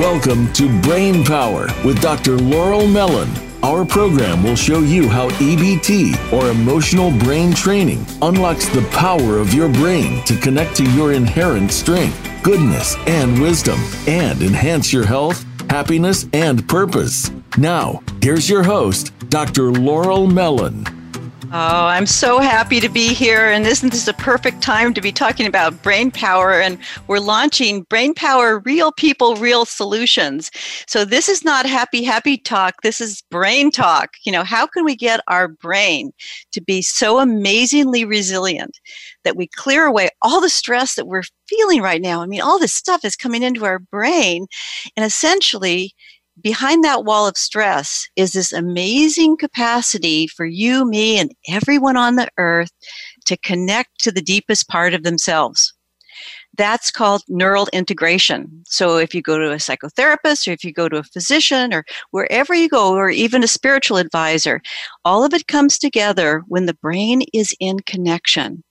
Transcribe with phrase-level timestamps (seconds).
[0.00, 2.36] Welcome to Brain Power with Dr.
[2.36, 3.30] Laurel Mellin.
[3.62, 9.54] Our program will show you how EBT, or emotional brain training, unlocks the power of
[9.54, 13.78] your brain to connect to your inherent strength, goodness, and wisdom,
[14.08, 17.30] and enhance your health, happiness, and purpose.
[17.56, 19.70] Now, here's your host, Dr.
[19.70, 20.93] Laurel Mellin.
[21.56, 23.46] Oh, I'm so happy to be here.
[23.46, 26.60] And isn't this a perfect time to be talking about brain power?
[26.60, 30.50] And we're launching Brain Power Real People, Real Solutions.
[30.88, 32.82] So this is not happy, happy talk.
[32.82, 34.10] This is brain talk.
[34.24, 36.10] You know, how can we get our brain
[36.50, 38.76] to be so amazingly resilient
[39.22, 42.20] that we clear away all the stress that we're feeling right now?
[42.20, 44.48] I mean, all this stuff is coming into our brain.
[44.96, 45.92] And essentially,
[46.40, 52.16] behind that wall of stress is this amazing capacity for you, me, and everyone on
[52.16, 52.72] the earth
[53.26, 55.72] to connect to the deepest part of themselves.
[56.56, 58.62] That's called neural integration.
[58.66, 61.84] So, if you go to a psychotherapist, or if you go to a physician, or
[62.12, 64.60] wherever you go, or even a spiritual advisor,
[65.04, 68.62] all of it comes together when the brain is in connection.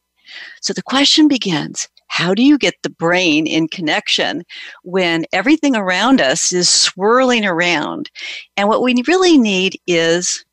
[0.62, 4.44] So, the question begins how do you get the brain in connection
[4.84, 8.12] when everything around us is swirling around?
[8.56, 10.46] And what we really need is,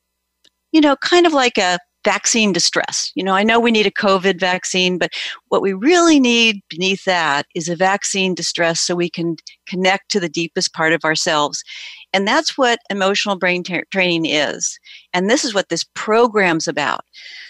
[0.72, 3.12] you know, kind of like a vaccine distress.
[3.14, 5.12] You know, I know we need a COVID vaccine, but
[5.48, 10.20] what we really need beneath that is a vaccine distress so we can connect to
[10.20, 11.62] the deepest part of ourselves.
[12.12, 14.78] And that's what emotional brain tra- training is.
[15.12, 17.04] And this is what this program's about.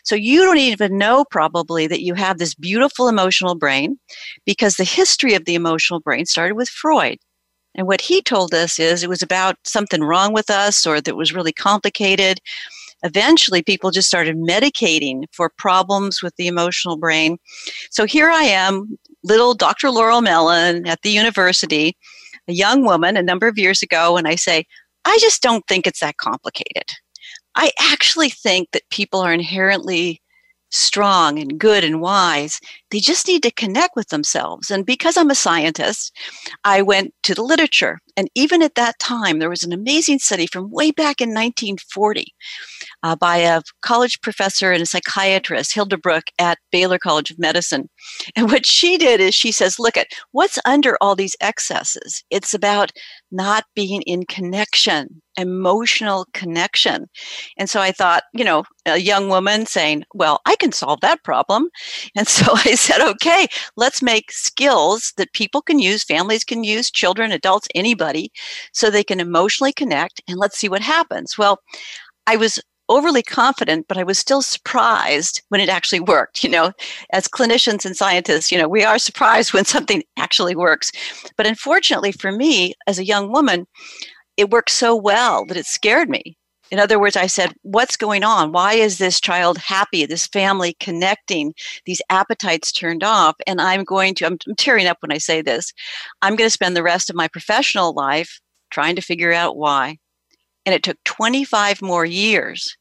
[0.04, 3.98] So you don't even know probably that you have this beautiful emotional brain
[4.44, 7.18] because the history of the emotional brain started with Freud.
[7.74, 11.16] And what he told us is it was about something wrong with us or that
[11.16, 12.40] was really complicated.
[13.02, 17.38] Eventually, people just started medicating for problems with the emotional brain.
[17.90, 19.90] So here I am, little Dr.
[19.90, 21.96] Laurel Mellin at the university,
[22.48, 24.66] a young woman a number of years ago, and I say,
[25.04, 26.84] I just don't think it's that complicated.
[27.54, 30.20] I actually think that people are inherently
[30.70, 32.60] strong and good and wise.
[32.90, 34.70] They just need to connect with themselves.
[34.70, 36.16] And because I'm a scientist,
[36.64, 37.98] I went to the literature.
[38.16, 42.34] And even at that time, there was an amazing study from way back in 1940
[43.02, 47.88] uh, by a college professor and a psychiatrist, Hilde Bruch, at Baylor College of Medicine.
[48.36, 52.22] And what she did is she says, look at what's under all these excesses.
[52.30, 52.92] It's about
[53.30, 57.06] not being in connection, emotional connection.
[57.56, 61.22] And so I thought, you know, a young woman saying, well, I can solve that
[61.24, 61.68] problem.
[62.16, 63.46] And so I said, okay,
[63.76, 68.30] let's make skills that people can use, families can use, children, adults, anybody,
[68.72, 71.38] so they can emotionally connect and let's see what happens.
[71.38, 71.60] Well,
[72.26, 76.44] I was overly confident, but I was still surprised when it actually worked.
[76.44, 76.72] You know,
[77.12, 80.92] as clinicians and scientists, you know, we are surprised when something actually works.
[81.36, 83.66] But unfortunately for me, as a young woman,
[84.36, 86.36] it worked so well that it scared me.
[86.70, 88.52] In other words, I said, What's going on?
[88.52, 90.06] Why is this child happy?
[90.06, 91.52] This family connecting?
[91.84, 93.36] These appetites turned off?
[93.46, 95.72] And I'm going to, I'm, I'm tearing up when I say this.
[96.22, 98.40] I'm going to spend the rest of my professional life
[98.70, 99.98] trying to figure out why.
[100.64, 102.76] And it took 25 more years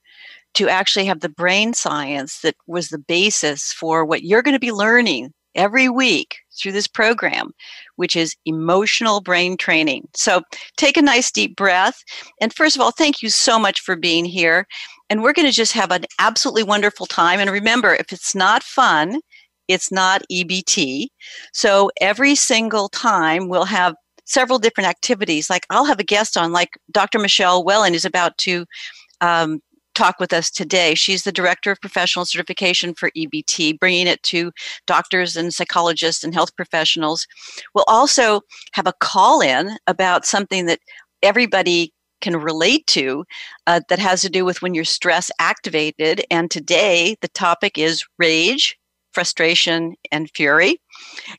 [0.56, 4.60] to actually have the brain science that was the basis for what you're going to
[4.60, 7.52] be learning every week through this program,
[7.96, 10.08] which is emotional brain training.
[10.16, 10.42] So
[10.78, 12.04] take a nice deep breath.
[12.42, 14.68] And first of all, thank you so much for being here.
[15.10, 17.40] And we're going to just have an absolutely wonderful time.
[17.40, 19.22] And remember, if it's not fun,
[19.68, 21.08] it's not EBT.
[21.54, 23.96] So every single time we'll have
[24.26, 25.50] several different activities.
[25.50, 27.20] Like I'll have a guest on, like Dr.
[27.20, 28.66] Michele Welling is about to
[29.22, 29.60] um,
[30.00, 30.96] talk with us today.
[30.96, 34.54] She's the Director of Professional Certification for EBT, bringing it to
[34.88, 37.28] doctors and psychologists and health professionals.
[37.76, 38.40] We'll also
[38.72, 40.80] have a call in about something that
[41.22, 43.26] everybody can relate to
[43.68, 46.26] uh, that has to do with when you're stress activated.
[46.31, 48.80] And today, the topic is rage,
[49.12, 50.80] frustration, and fury.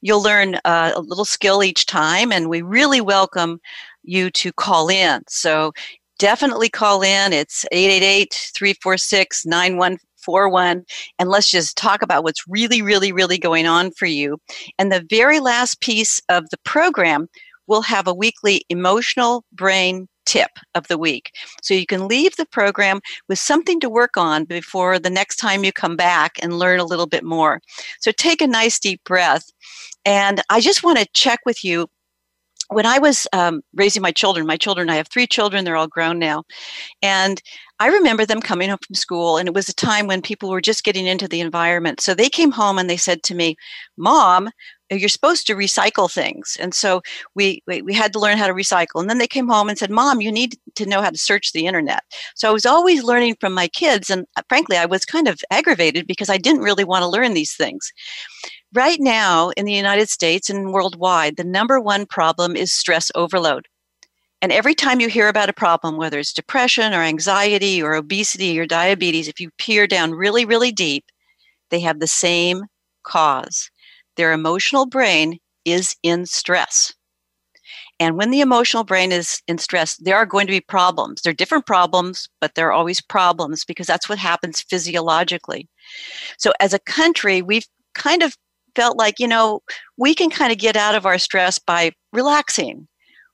[0.02, 3.58] You'll learn uh, a little skill each time, and we really welcome
[4.02, 5.22] you to call in.
[5.28, 5.72] So
[6.20, 7.32] definitely call in.
[7.32, 10.84] It's 888 346 9141.
[11.18, 14.38] And let's just talk about what's really, really, really going on for you.
[14.78, 17.26] And the very last piece of the program
[17.66, 21.32] will have a weekly emotional brain tip of the week.
[21.62, 25.64] So you can leave the program with something to work on before the next time
[25.64, 27.60] you come back and learn a little bit more.
[28.00, 29.50] So take a nice deep breath.
[30.04, 31.88] And I just want to check with you
[32.70, 35.88] when I was um, raising my children, my children, I have three children, they're all
[35.88, 36.44] grown now.
[37.02, 37.42] And
[37.80, 40.60] I remember them coming home from school, and it was a time when people were
[40.60, 42.00] just getting into the environment.
[42.00, 43.56] So they came home and they said to me,
[43.96, 44.50] Mom,
[44.90, 46.56] you're supposed to recycle things.
[46.58, 47.02] And so
[47.34, 49.00] we, we, we had to learn how to recycle.
[49.00, 51.52] And then they came home and said mom you need to know how to search
[51.52, 52.02] the internet.
[52.34, 55.40] So i was always learning from my kids and uh, frankly i was kind of
[55.50, 57.92] aggravated because i didn't really want to learn these things.
[58.72, 63.66] Right now in the united states and worldwide the number one problem is stress overload.
[64.42, 68.58] And every time you hear about a problem, whether it's depression or anxiety or obesity
[68.58, 71.04] or diabetes, if you peer down really, really deep,
[71.68, 72.62] they have the same
[73.02, 73.69] cause.
[74.20, 76.92] Their emotional brain is in stress.
[77.98, 81.22] And when the emotional brain is in stress, there are going to be problems.
[81.22, 85.70] There are different problems, but there are always problems because that's what happens physiologically.
[86.36, 87.64] So, as a country, we've
[87.94, 88.36] kind of
[88.76, 89.60] felt like, you know,
[89.96, 92.88] we can kind of get out of our stress by relaxing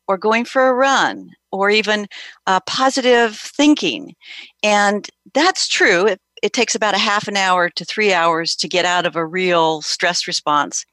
[0.07, 2.07] or going for a run or even
[2.47, 4.15] uh, positive thinking.
[4.63, 6.07] And that's true.
[6.07, 9.17] It, it takes about a half an hour to three hours to get out of
[9.17, 10.85] a real stress response.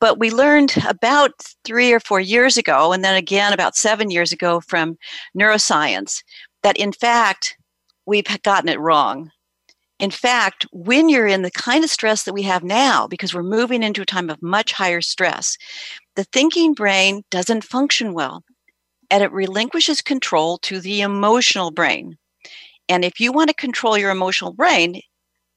[0.00, 1.32] But we learned about
[1.64, 4.96] three or four years ago, and then again about seven years ago from
[5.38, 6.22] neuroscience,
[6.62, 7.56] that in fact,
[8.06, 9.30] we've gotten it wrong.
[9.98, 13.42] In fact, when you're in the kind of stress that we have now, because we're
[13.42, 15.58] moving into a time of much higher stress,
[16.16, 18.42] the thinking brain doesn't function well
[19.10, 22.16] and it relinquishes control to the emotional brain.
[22.90, 25.00] And if you want to control your emotional brain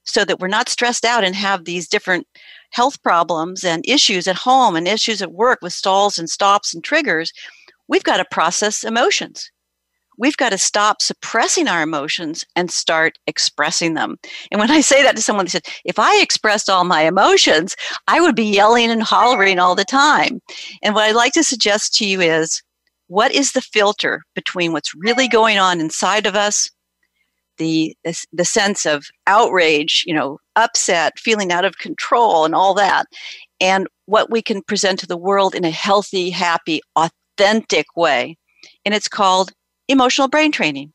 [0.06, 2.28] so that we're not stressed out and have these different
[2.72, 6.84] health problems and issues at home and issues at work with stalls and stops and
[6.84, 7.34] triggers,
[7.90, 9.52] we've got to process emotions
[10.18, 14.18] we've got to stop suppressing our emotions and start expressing them.
[14.52, 17.76] And when I say that to someone, they said, if I expressed all my emotions,
[18.08, 20.40] I would be yelling and hollering all the time.
[20.82, 22.62] And what I'd like to suggest to you is
[23.08, 26.70] what is the filter between what's really going on inside of us?
[27.58, 27.96] The,
[28.32, 33.06] the sense of outrage, you know, upset, feeling out of control, and all that,
[33.62, 38.38] and what we can present to the world in a healthy, happy, authentic way.
[38.86, 39.52] And it's called
[39.88, 40.94] emotional brain training.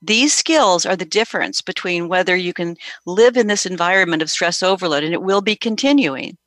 [0.00, 4.62] These skills are the difference between whether you can live in this environment of stress
[4.62, 6.38] overload, and it will be continuing,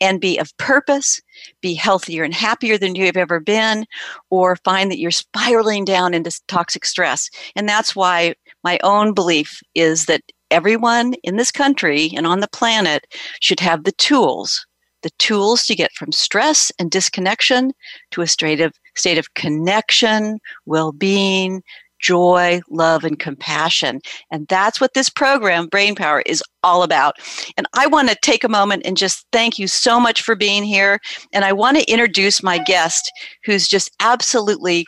[0.00, 1.20] and be of purpose,
[1.60, 3.84] be healthier and happier than you've ever been,
[4.30, 7.28] or find that you're spiraling down into toxic stress.
[7.54, 8.34] And that's why
[8.66, 13.06] my own belief is that everyone in this country and on the planet
[13.40, 14.66] should have the tools
[15.02, 17.72] the tools to get from stress and disconnection
[18.10, 21.62] to a state of state of connection, well-being,
[22.00, 24.00] joy, love, and compassion.
[24.32, 27.14] And that's what this program, Brain Power, is all about.
[27.56, 30.64] And I want to take a moment and just thank you so much for being
[30.64, 30.98] here.
[31.32, 33.10] And I want to introduce my guest,
[33.44, 34.86] who's just absolutely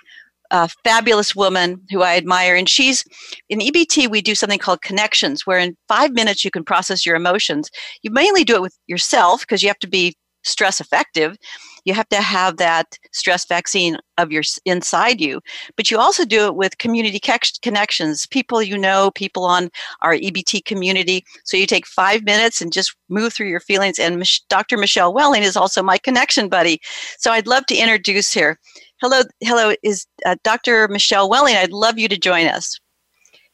[0.50, 2.54] a fabulous woman who I admire.
[2.54, 3.04] And she's
[3.48, 7.16] in EBT, we do something called connections, where in five minutes you can process your
[7.16, 7.70] emotions.
[8.02, 10.14] You mainly do it with yourself because you have to be
[10.44, 11.36] stress effective
[11.84, 15.40] you have to have that stress vaccine of your inside you
[15.76, 17.20] but you also do it with community
[17.62, 19.70] connections people you know people on
[20.02, 21.24] our ebt community.
[21.44, 25.42] So you take five minutes and just move through your feelings and dr michele welling
[25.42, 26.80] is also my connection buddy.
[27.18, 28.58] So i'd love to introduce her.
[29.00, 32.78] Hello hello is uh, dr michele welling i'd love you to join us.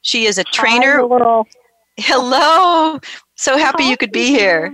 [0.02, 1.00] She is a trainer.
[1.00, 1.42] Hi,
[1.96, 3.00] hello.
[3.36, 4.72] So happy you could be here.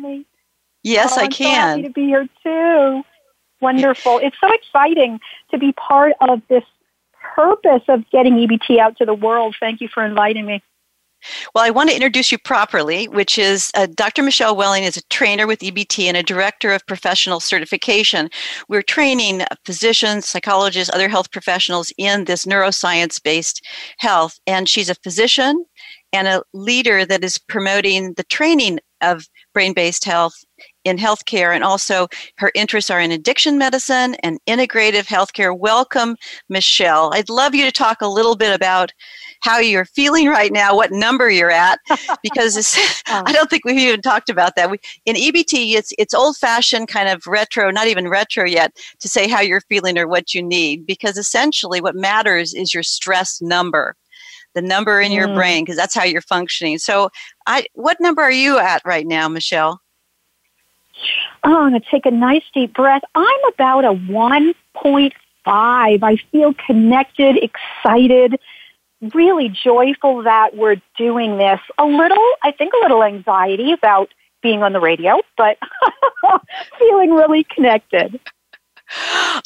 [0.83, 1.37] Yes, oh, I can.
[1.37, 3.03] So happy to be here too.
[3.61, 4.19] Wonderful.
[4.19, 6.65] It's so exciting to be part of this
[7.35, 9.57] purpose of getting EBT out to the world.
[9.61, 10.63] Thank you for inviting me.
[11.55, 14.23] Well, I want to introduce you properly, which is uh, Dr.
[14.23, 18.31] Michele Welling is a trainer with EBT and a director of professional certification.
[18.69, 23.65] We're training physicians, psychologists, other health professionals in this neuroscience based
[23.99, 24.39] health.
[24.47, 25.65] And she's a physician
[26.13, 30.45] and a leader that is promoting the training of brain based health
[30.85, 35.57] in healthcare, and also her interests are in addiction medicine and integrative healthcare.
[35.57, 36.17] Welcome,
[36.49, 37.11] Michele.
[37.13, 38.93] I'd love you to talk a little bit about
[39.43, 41.79] how you're feeling right now, what number you're at,
[42.23, 42.77] because
[43.09, 43.23] oh.
[43.27, 44.71] I don't think we've even talked about that.
[44.71, 49.09] We, in EBT, it's it's old fashioned, kind of retro, not even retro yet, to
[49.09, 53.41] say how you're feeling or what you need, because essentially what matters is your stress
[53.43, 53.97] number
[54.55, 55.35] the number in your mm.
[55.35, 56.79] brain because that's how you're functioning.
[56.79, 57.11] So,
[57.47, 59.81] I what number are you at right now, Michele?
[61.45, 63.03] Oh, I'm going to take a nice deep breath.
[63.15, 65.13] I'm about a 1.5.
[65.47, 68.39] I feel connected, excited,
[69.15, 71.61] really joyful that we're doing this.
[71.79, 75.59] A little, I think, a little anxiety about being on the radio, but
[76.79, 78.21] feeling really connected.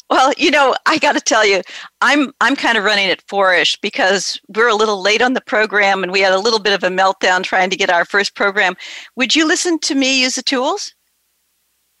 [0.09, 1.61] Well, you know, I got to tell you,
[2.01, 6.03] I'm I'm kind of running at fourish because we're a little late on the program
[6.03, 8.75] and we had a little bit of a meltdown trying to get our first program.
[9.15, 10.94] Would you listen to me use the tools?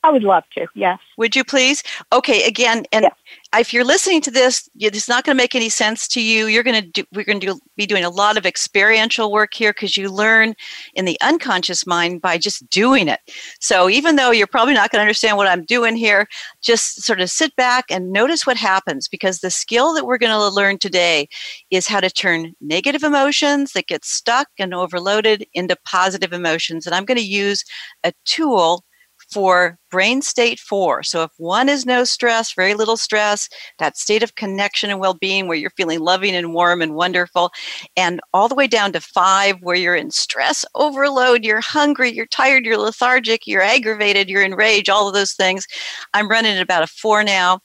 [0.05, 0.67] I would love to.
[0.75, 0.99] Yes.
[1.17, 1.81] Would you please?
[2.13, 2.43] Okay.
[2.43, 3.13] Again, and yes.
[3.57, 6.45] if you're listening to this, it's not going to make any sense to you.
[6.45, 7.03] You're going to do.
[7.11, 10.53] We're going to do, be doing a lot of experiential work here because you learn
[10.93, 13.19] in the unconscious mind by just doing it.
[13.59, 16.27] So even though you're probably not going to understand what I'm doing here,
[16.61, 20.31] just sort of sit back and notice what happens because the skill that we're going
[20.31, 21.27] to learn today
[21.71, 26.85] is how to turn negative emotions that get stuck and overloaded into positive emotions.
[26.85, 27.63] And I'm going to use
[28.03, 28.85] a tool
[29.31, 31.03] for brain state four.
[31.03, 35.13] So, if one is no stress, very little stress, that state of connection and well
[35.13, 37.51] being where you're feeling loving and warm and wonderful,
[37.95, 42.25] and all the way down to five where you're in stress overload, you're hungry, you're
[42.27, 45.65] tired, you're lethargic, you're aggravated, you're in rage, all of those things.
[46.13, 47.59] I'm running at about a four now.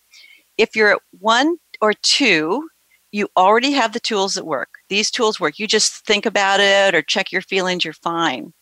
[0.58, 2.68] If you're at one or two,
[3.12, 4.68] you already have the tools that work.
[4.88, 5.58] These tools work.
[5.58, 8.52] You just think about it or check your feelings, you're fine.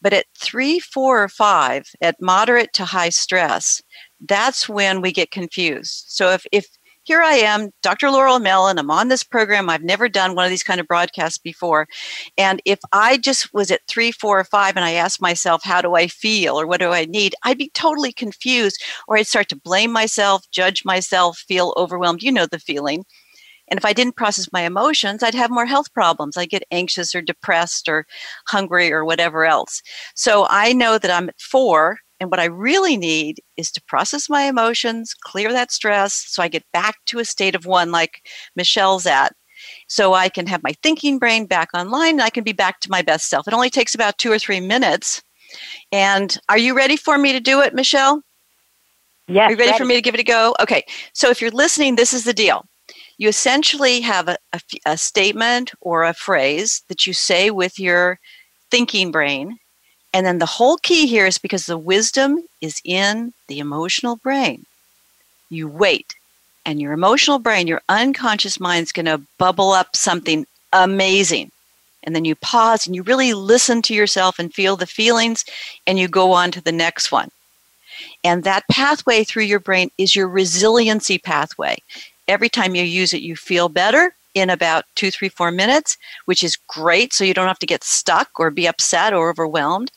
[0.00, 3.82] But at three, four, or five, at moderate to high stress,
[4.20, 6.04] that's when we get confused.
[6.08, 6.66] So if, if
[7.08, 8.10] here I am, Dr.
[8.10, 9.70] Laurel Mellin, I'm on this program.
[9.70, 11.86] I've never done one of these kind of broadcasts before.
[12.36, 15.80] And if I just was at three, four, or five and I asked myself, how
[15.80, 17.34] do I feel or what do I need?
[17.44, 22.22] I'd be totally confused or I'd start to blame myself, judge myself, feel overwhelmed.
[22.22, 23.06] You know the feeling.
[23.70, 26.36] And if I didn't process my emotions, I'd have more health problems.
[26.36, 28.06] I'd get anxious or depressed or
[28.46, 29.82] hungry or whatever else.
[30.14, 31.98] So I know that I'm at four.
[32.20, 36.48] And what I really need is to process my emotions, clear that stress, so I
[36.48, 39.34] get back to a state of one like Michele's at.
[39.86, 42.90] So I can have my thinking brain back online and I can be back to
[42.90, 43.46] my best self.
[43.46, 45.22] It only takes about two or three minutes.
[45.92, 48.22] And are you ready for me to do it, Michele?
[49.28, 49.48] Yes.
[49.48, 50.56] Are you ready, ready, for me to give it a go?
[50.60, 50.84] Okay.
[51.12, 52.66] So if you're listening, this is the deal
[53.18, 58.18] you essentially have a, a, a statement or a phrase that you say with your
[58.70, 59.58] thinking brain.
[60.14, 64.64] And then the whole key here is because the wisdom is in the emotional brain.
[65.50, 66.14] You wait,
[66.64, 71.50] and your emotional brain, your unconscious mind is going to bubble up something amazing.
[72.04, 75.44] And then you pause and you really listen to yourself and feel the feelings,
[75.86, 77.30] and you go on to the next one.
[78.22, 81.78] And that pathway through your brain is your resiliency pathway
[82.28, 86.44] every time you use it, you feel better in about two, three, four minutes, which
[86.44, 87.12] is great.
[87.12, 89.90] So you don't have to get stuck or be upset or overwhelmed.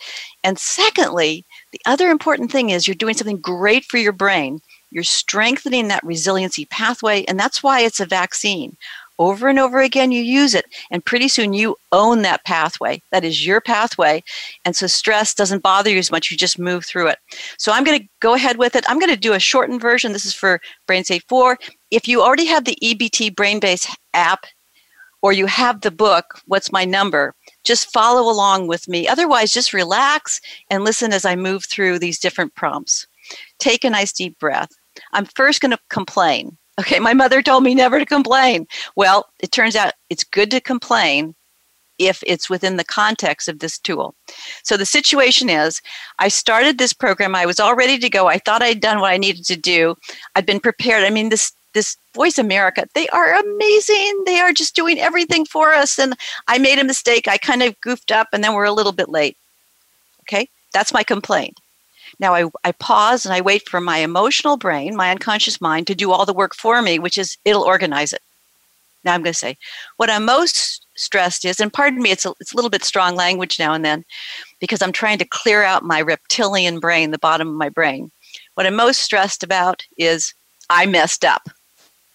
[0.44, 4.62] And secondly, the other important thing is you're doing something great for your brain.
[4.90, 8.78] You're strengthening that resiliency pathway, and that's why it's a vaccine
[9.22, 13.24] over and over again you use it and pretty soon you own that pathway that
[13.24, 14.24] is your pathway
[14.66, 17.20] and so stress doesn't bother you as much you just move through it
[17.58, 20.12] so i'm going to go ahead with it i'm going to do a shortened version
[20.12, 21.56] this is for brain state 4
[21.92, 24.46] if you already have the ebt brainbase app
[25.22, 29.74] or you have the book what's my number just follow along with me otherwise just
[29.74, 33.08] relax and listen as i move through these different prompts
[33.60, 34.72] take a nice deep breath
[35.14, 38.66] i'm first going to complain Okay, my mother told me never to complain.
[38.96, 41.36] Well, it turns out it's good to complain
[42.00, 44.16] if it's within the context of this tool.
[44.64, 45.82] So the situation is
[46.18, 48.28] I started this program, I was all ready to go.
[48.28, 49.96] I thought I'd done what I needed to do.
[50.36, 51.04] I'd been prepared.
[51.04, 54.24] I mean, this this Voice America, they are amazing.
[54.26, 55.98] They are just doing everything for us.
[55.98, 56.16] And
[56.48, 57.28] I made a mistake.
[57.28, 59.38] I kind of goofed up and then we're a little bit late.
[60.22, 61.60] Okay, that's my complaint.
[62.20, 65.96] Now I, I pause and I wait for my emotional brain, my unconscious mind, to
[65.96, 68.22] do all the work for me, which is it'll organize it.
[69.04, 69.58] Now I'm going to say,
[69.98, 73.16] what I'm most stressed is, and pardon me, it's a, it's a little bit strong
[73.16, 74.06] language now and then
[74.60, 78.12] because I'm trying to clear out my reptilian brain, the bottom of my brain.
[78.54, 80.34] What I'm most stressed about is
[80.70, 81.50] I messed up.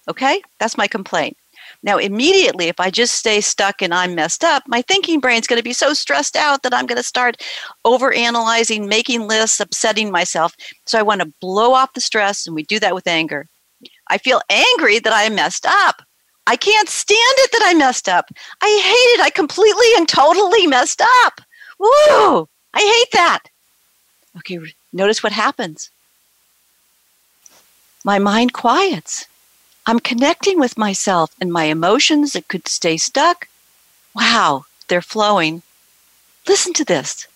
[0.08, 0.40] Okay?
[0.58, 1.36] That's my complaint.
[1.82, 5.58] Now, immediately, if I just stay stuck and I'm messed up, my thinking brain's going
[5.58, 7.42] to be so stressed out that I'm going to start
[7.84, 10.54] over analyzing, making lists, upsetting myself.
[10.84, 13.46] So I want to blow off the stress, and we do that with anger.
[14.08, 16.02] I feel angry that I messed up.
[16.46, 18.30] I can't stand it that I messed up.
[18.62, 19.24] I hate it.
[19.24, 21.40] I completely and totally messed up.
[21.78, 22.48] Woo!
[22.72, 23.40] I hate that.
[24.38, 24.58] Okay,
[24.92, 25.90] notice what happens.
[28.04, 29.26] My mind quiets.
[29.86, 33.46] I'm connecting with myself and my emotions that could stay stuck.
[34.14, 35.62] Wow, they're flowing.
[36.48, 37.28] Listen to this.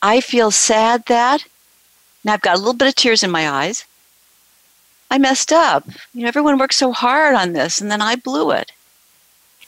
[0.00, 1.44] I feel sad that,
[2.24, 3.84] now I've got a little bit of tears in my eyes.
[5.10, 5.86] I messed up.
[6.14, 8.72] You know, everyone worked so hard on this, and then I blew it.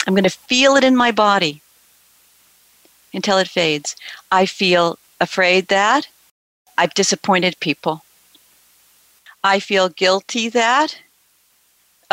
[0.06, 1.60] I'm going to feel it in my body
[3.12, 3.94] until it fades.
[4.30, 6.08] I feel afraid that
[6.78, 8.04] I've disappointed people.
[9.44, 10.98] I feel guilty that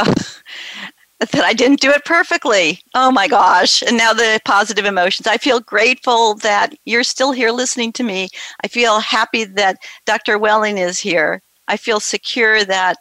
[1.19, 2.79] that I didn't do it perfectly.
[2.93, 3.81] Oh my gosh.
[3.81, 5.27] And now the positive emotions.
[5.27, 8.29] I feel grateful that you're still here listening to me.
[8.63, 10.37] I feel happy that Dr.
[10.37, 11.41] Welling is here.
[11.67, 12.97] I feel secure that,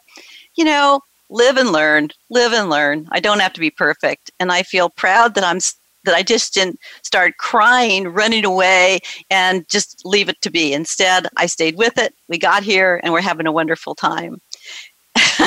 [0.55, 3.07] you know, live and learn, live and learn.
[3.11, 4.31] I don't have to be perfect.
[4.39, 5.59] And I feel proud that I'm
[6.05, 10.73] that I just didn't start crying, running away, and just leave it to be.
[10.73, 12.15] Instead, I stayed with it.
[12.29, 14.41] We got here and we're having a wonderful time.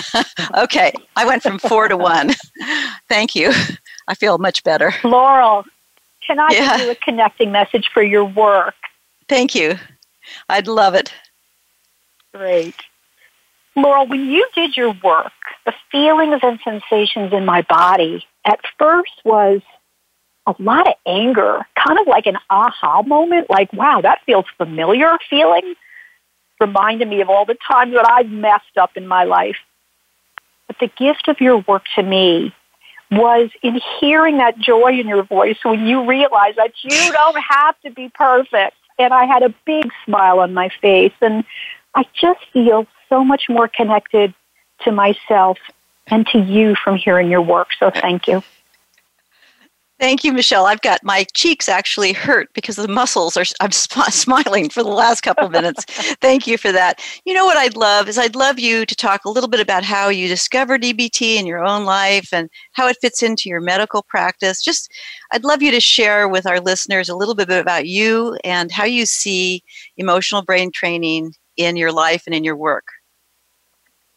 [0.57, 2.31] okay, I went from four to one.
[3.09, 3.53] Thank you.
[4.09, 4.93] I feel much better.
[5.05, 5.65] Laurel,
[6.27, 6.77] can I yeah.
[6.77, 8.75] give you a connecting message for your work?
[9.29, 9.79] Thank you.
[10.49, 11.13] I'd love it.
[12.33, 12.75] Great.
[13.77, 15.33] Laurel, when you did your work,
[15.65, 19.63] the feelings and sensations in my body at first was
[20.47, 25.17] a lot of anger, kind of like an aha moment, like, wow, that feels familiar
[25.31, 25.75] feeling.
[26.61, 29.57] Reminded me of all the times that I've messed up in my life.
[30.73, 32.55] But the gift of your work to me
[33.11, 37.79] was in hearing that joy in your voice when you realize that you don't have
[37.83, 38.75] to be perfect.
[38.99, 41.13] And I had a big smile on my face.
[41.21, 41.45] And
[41.95, 44.33] I just feel so much more connected
[44.85, 45.59] to myself
[46.07, 47.69] and to you from hearing your work.
[47.79, 48.43] So thank you.
[50.03, 50.67] Thank you, Michele.
[50.67, 53.45] I've got my cheeks actually hurt because the muscles are.
[53.61, 53.71] I'm
[54.11, 55.85] smiling for the last couple of minutes.
[56.21, 57.01] Thank you for that.
[57.25, 59.85] You know what I'd love is I'd love you to talk a little bit about
[59.85, 64.03] how you discovered EBT in your own life and how it fits into your medical
[64.09, 64.61] practice.
[64.61, 64.91] Just,
[65.31, 68.85] I'd love you to share with our listeners a little bit about you and how
[68.85, 69.63] you see
[69.99, 72.87] emotional brain training in your life and in your work.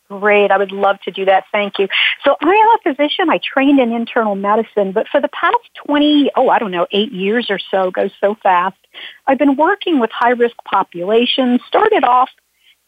[0.10, 0.52] Great.
[0.52, 1.46] I would love to do that.
[1.52, 1.88] Thank you.
[2.24, 3.30] So I am a physician.
[3.30, 7.12] I trained in internal medicine, but for the past 20, oh, I don't know, eight
[7.12, 8.78] years or so, goes so fast,
[9.26, 12.30] I've been working with high risk populations, started off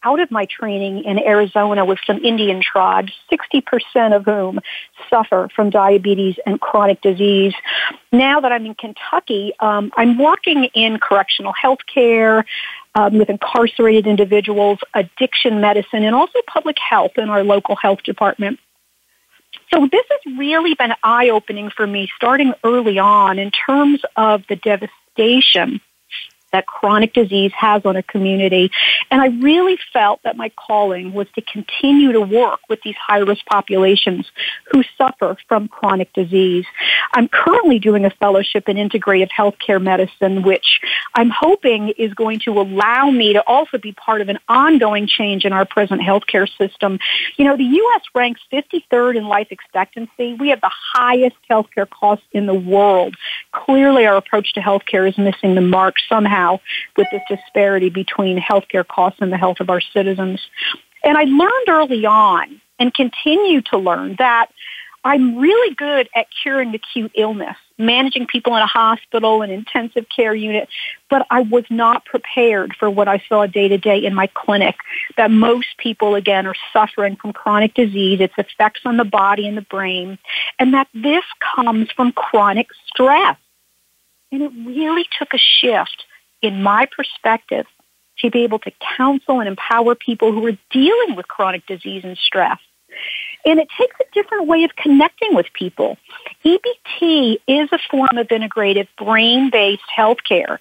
[0.03, 4.59] out of my training in Arizona with some Indian tribes, 60% of whom
[5.09, 7.53] suffer from diabetes and chronic disease.
[8.11, 12.45] Now that I'm in Kentucky, um, I'm working in correctional health care,
[12.95, 18.59] um, with incarcerated individuals, addiction medicine, and also public health in our local health department.
[19.73, 24.43] So this has really been eye opening for me starting early on in terms of
[24.47, 25.81] the devastation
[26.51, 28.71] that chronic disease has on a community.
[29.11, 33.19] And I really felt that my calling was to continue to work with these high
[33.19, 34.29] risk populations
[34.71, 36.65] who suffer from chronic disease.
[37.13, 40.79] I'm currently doing a fellowship in integrative healthcare medicine, which
[41.13, 45.45] I'm hoping is going to allow me to also be part of an ongoing change
[45.45, 46.99] in our present healthcare system.
[47.37, 48.01] You know, the U.S.
[48.15, 50.33] ranks 53rd in life expectancy.
[50.33, 53.15] We have the highest healthcare costs in the world.
[53.51, 56.61] Clearly, our approach to healthcare is missing the mark somehow now
[56.95, 60.39] with this disparity between healthcare costs and the health of our citizens.
[61.03, 64.47] And I learned early on and continue to learn that
[65.03, 70.35] I'm really good at curing acute illness, managing people in a hospital and intensive care
[70.35, 70.67] unit,
[71.09, 74.75] but I was not prepared for what I saw day to day in my clinic,
[75.15, 79.55] that most people, again, are suffering from chronic disease, its effects on the body and
[79.55, 80.17] the brain,
[80.59, 81.23] and that this
[81.55, 83.37] comes from chronic stress.
[84.31, 86.03] And it really took a shift
[86.41, 87.65] in my perspective,
[88.19, 92.17] to be able to counsel and empower people who are dealing with chronic disease and
[92.17, 92.59] stress.
[93.45, 95.97] And it takes a different way of connecting with people.
[96.43, 100.57] EBT is a form of integrative brain-based healthcare,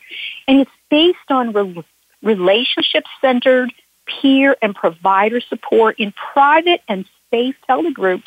[0.47, 1.85] and it's based on re-
[2.23, 3.73] relationship-centered
[4.07, 8.25] peer and provider support in private and safe telegroups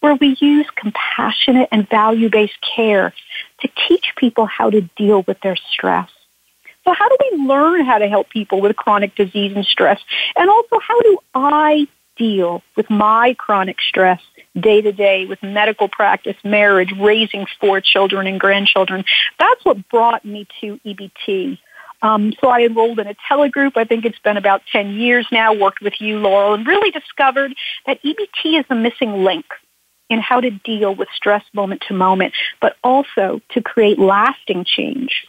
[0.00, 3.12] where we use compassionate and value-based care
[3.60, 6.10] to teach people how to deal with their stress.
[6.86, 10.00] So how do we learn how to help people with chronic disease and stress?
[10.36, 14.22] And also, how do I deal with my chronic stress
[14.58, 19.04] day to day with medical practice, marriage, raising four children and grandchildren?
[19.38, 21.58] That's what brought me to EBT.
[22.02, 23.72] Um, so I enrolled in a telegroup.
[23.76, 27.52] I think it's been about 10 years now, worked with you, Laurel, and really discovered
[27.86, 29.46] that EBT is the missing link
[30.08, 35.26] in how to deal with stress moment to moment, but also to create lasting change.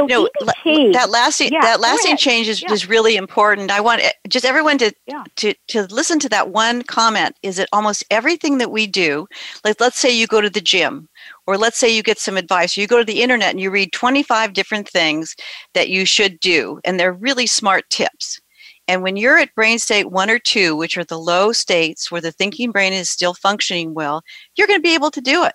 [0.00, 2.72] So no, EBT, that lasting yeah, that lasting change is, yeah.
[2.72, 3.70] is really important.
[3.70, 5.24] I want eh, just everyone to, yeah.
[5.36, 7.36] to to listen to that one comment.
[7.42, 9.26] Is that almost everything that we do?
[9.64, 11.08] Like let's say you go to the gym,
[11.46, 13.92] or let's say you get some advice, you go to the internet and you read
[13.92, 15.36] 25 different things
[15.74, 18.40] that you should do, and they're really smart tips.
[18.88, 22.20] And when you're at brain state one or two, which are the low states where
[22.20, 24.22] the thinking brain is still functioning well,
[24.56, 25.52] you're going to be able to do it.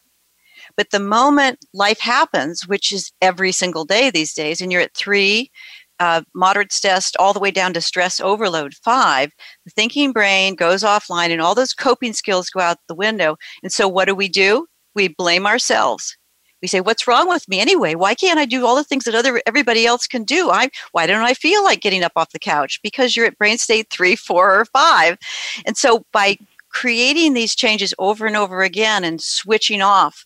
[0.77, 4.93] But the moment life happens, which is every single day these days, and you're at
[4.93, 5.51] three,
[5.99, 9.31] uh, moderate stress all the way down to stress overload five,
[9.63, 13.37] the thinking brain goes offline and all those coping skills go out the window.
[13.63, 14.67] And so, what do we do?
[14.93, 16.17] We blame ourselves.
[16.61, 17.95] We say, "What's wrong with me anyway?
[17.95, 20.49] Why can't I do all the things that other everybody else can do?
[20.49, 22.79] I why don't I feel like getting up off the couch?
[22.83, 25.17] Because you're at brain state three, four, or five.
[25.65, 26.37] And so, by
[26.69, 30.25] creating these changes over and over again and switching off,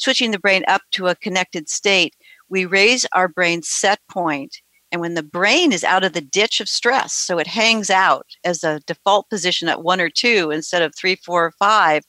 [0.00, 2.14] switching the brain up to a connected state,
[2.48, 4.52] we raise our brain set point.
[4.52, 7.90] point and when the brain is out of the ditch of stress, so it hangs
[7.90, 12.02] out as a default position at one or two instead of three, four, or five,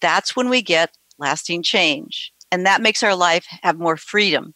[0.00, 2.32] that's when we get lasting change.
[2.50, 4.54] And that makes our life have more freedom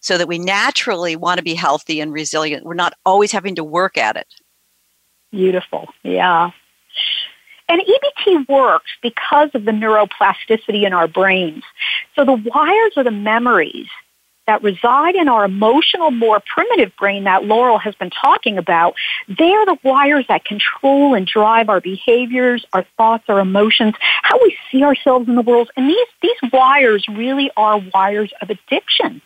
[0.00, 2.64] so that we naturally want to be healthy and resilient.
[2.64, 4.26] We're not always having to work at it.
[5.32, 5.88] Beautiful.
[6.02, 6.50] Yeah.
[7.68, 11.64] And EBT works because of the neuroplasticity in our brains.
[12.14, 13.88] So the wires are the memories
[14.46, 18.94] that reside in our emotional, more primitive brain that Laurel has been talking about,
[19.26, 24.56] they're the wires that control and drive our behaviors, our thoughts, our emotions, how we
[24.70, 25.70] see ourselves in the world.
[25.76, 29.20] And these, these wires really are wires of addiction.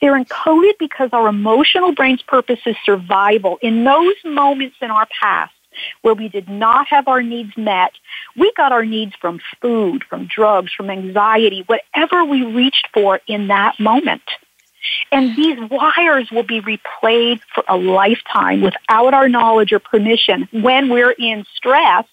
[0.00, 3.58] They're encoded because our emotional brain's purpose is survival.
[3.60, 5.53] In those moments in our past,
[6.02, 7.92] where we did not have our needs met,
[8.36, 13.48] we got our needs from food, from drugs, from anxiety, whatever we reached for in
[13.48, 14.22] that moment.
[15.10, 20.90] And these wires will be replayed for a lifetime without our knowledge or permission when
[20.90, 22.04] we're in stress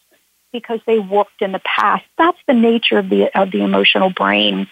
[0.51, 2.03] because they worked in the past.
[2.17, 4.67] That's the nature of the of the emotional brain.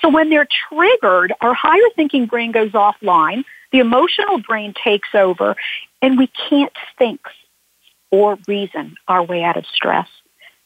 [0.00, 5.56] So when they're triggered, our higher thinking brain goes offline, the emotional brain takes over,
[6.00, 7.20] and we can't think
[8.14, 10.08] or reason our way out of stress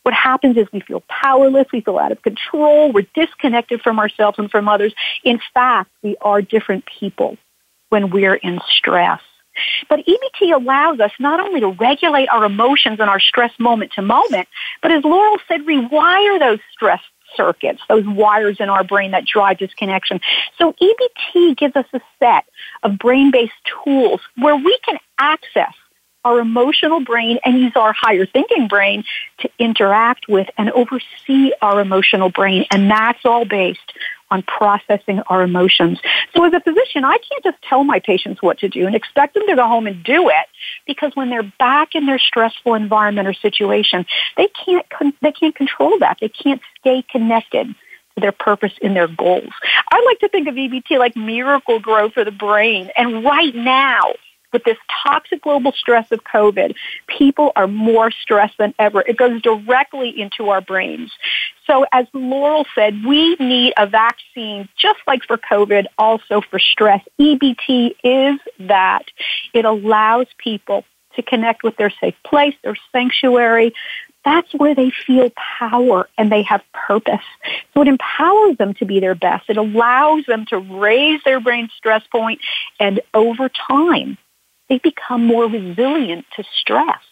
[0.09, 4.39] what happens is we feel powerless, we feel out of control, we're disconnected from ourselves
[4.39, 4.95] and from others.
[5.23, 7.37] In fact, we are different people
[7.91, 9.21] when we're in stress.
[9.91, 14.03] But EBT allows us not only to regulate our emotions and our stress moment to
[14.03, 14.49] moment,
[14.81, 17.03] but as Laurel said, rewire those stress
[17.37, 20.21] circuits, those wires in our brain that drive disconnection.
[20.57, 22.47] So EBT gives us a set
[22.83, 23.53] of brain-based
[23.85, 25.75] tools where we can access
[26.25, 29.05] our emotional brain and use our higher thinking brain
[29.39, 32.67] to interact with and oversee our emotional brain.
[32.71, 33.93] And that's all based
[34.31, 35.99] on processing our emotions.
[36.35, 39.35] So as a physician, I can't just tell my patients what to do and expect
[39.35, 40.47] them to go home and do it
[40.87, 44.05] because when they're back in their stressful environment or situation,
[44.37, 44.87] they can't,
[45.23, 46.19] they can't control that.
[46.21, 49.53] They can't stay connected to their purpose in their goals.
[49.91, 52.91] I like to think of EBT like Miracle-Gro for the brain.
[52.97, 54.13] And right now,
[54.53, 56.75] with this toxic global stress of COVID,
[57.07, 59.03] people are more stressed than ever.
[59.07, 61.13] It goes directly into our brains.
[61.67, 67.03] So as Laurel said, we need a vaccine just like for COVID, also for stress.
[67.21, 69.05] EBT is that.
[69.53, 70.85] It allows people
[71.17, 73.75] to connect with their safe place, their sanctuary.
[74.25, 77.25] That's where they feel power and they have purpose.
[77.75, 79.49] So it empowers them to be their best.
[79.49, 82.41] It allows them to raise their brain stress point
[82.79, 84.19] and over time
[84.69, 87.03] they become more resilient to stress.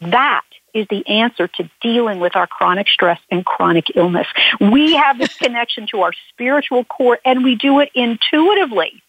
[0.00, 4.26] That is the answer to dealing with our chronic stress and chronic illness.
[4.60, 9.02] We have this connection to our spiritual core and we do it intuitively.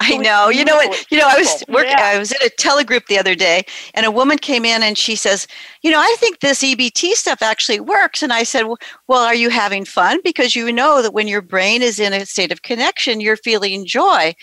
[0.00, 0.48] I know.
[0.48, 1.10] You know what?
[1.10, 1.90] You know, I was working.
[1.90, 2.12] Yeah.
[2.14, 5.16] I was in a telegroup the other day, and a woman came in and she
[5.16, 5.48] says,
[5.82, 8.66] "You know, I think this EBT stuff actually works." And I said,
[9.08, 10.20] "Well, are you having fun?
[10.22, 13.84] Because you know that when your brain is in a state of connection, you're feeling
[13.84, 14.34] joy."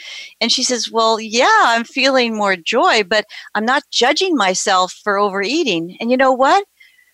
[0.41, 5.17] And she says, "Well, yeah, I'm feeling more joy, but I'm not judging myself for
[5.17, 6.65] overeating." And you know what?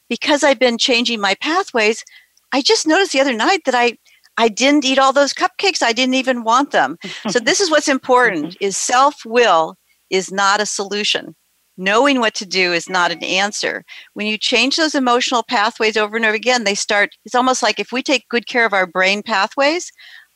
[0.09, 2.03] Because I've been changing my pathways,
[2.51, 3.97] I just noticed the other night that I
[4.41, 5.83] I didn't eat all those cupcakes.
[5.83, 6.97] I didn't even want them.
[7.29, 8.65] so this is what's important mm-hmm.
[8.65, 9.75] is self-will
[10.09, 11.35] is not a solution.
[11.77, 13.85] Knowing what to do is not an answer.
[14.15, 17.79] When you change those emotional pathways over and over again, they start it's almost like
[17.79, 19.91] if we take good care of our brain pathways,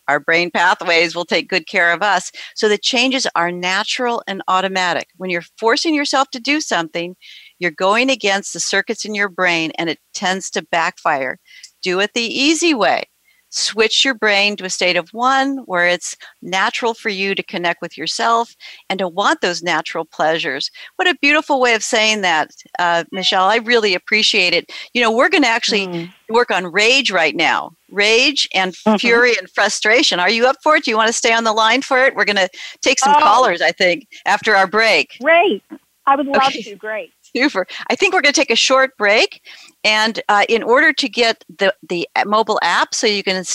[0.07, 2.31] our brain pathways will take good care of us.
[2.53, 5.07] So the changes are natural and automatic.
[5.17, 7.15] When you're forcing yourself to do something,
[7.57, 11.39] you're going against the circuits in your brain and it tends to backfire.
[11.81, 13.05] Do it the easy way
[13.55, 17.81] switch your brain to a state of one where it's natural for you to connect
[17.81, 18.55] with yourself
[18.89, 20.69] and to want those natural pleasures.
[20.97, 23.45] What a beautiful way of saying that, uh, Michele.
[23.45, 24.71] I really appreciate it.
[24.93, 26.11] You know, we're going to actually mm.
[26.29, 28.97] work on rage right now rage and mm-hmm.
[28.97, 30.19] fury and frustration.
[30.19, 30.83] Are you up for it?
[30.83, 32.15] Do you want to stay on the line for it?
[32.15, 32.49] We're going to
[32.81, 33.19] take some oh.
[33.19, 35.17] callers, I think, after our break.
[35.21, 35.63] Great.
[36.07, 36.61] I would love okay.
[36.61, 36.75] to.
[36.75, 37.13] Great.
[37.35, 37.65] Super.
[37.89, 39.41] I think we're going to take a short break
[39.85, 43.45] And uh, in order to get the, the mobile app so you can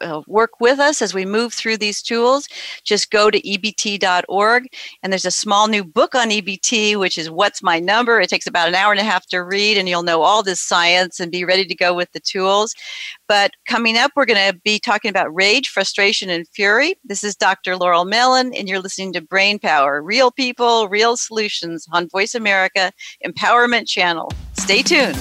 [0.00, 2.48] uh, work with us as we move through these tools,
[2.82, 4.66] just go to ebt.org.
[5.02, 8.20] And there's a small new book on EBT, which is What's My Number?
[8.20, 10.60] It takes about an hour and a half to read, and you'll know all this
[10.60, 12.74] science and be ready to go with the tools.
[13.28, 16.96] But coming up, we're going to be talking about rage, frustration, and fury.
[17.04, 17.76] This is Dr.
[17.76, 22.90] Laurel Mellin, and you're listening to Brain Power Real People, Real Solutions on Voice America
[23.24, 24.32] Empowerment Channel.
[24.54, 25.16] Stay tuned.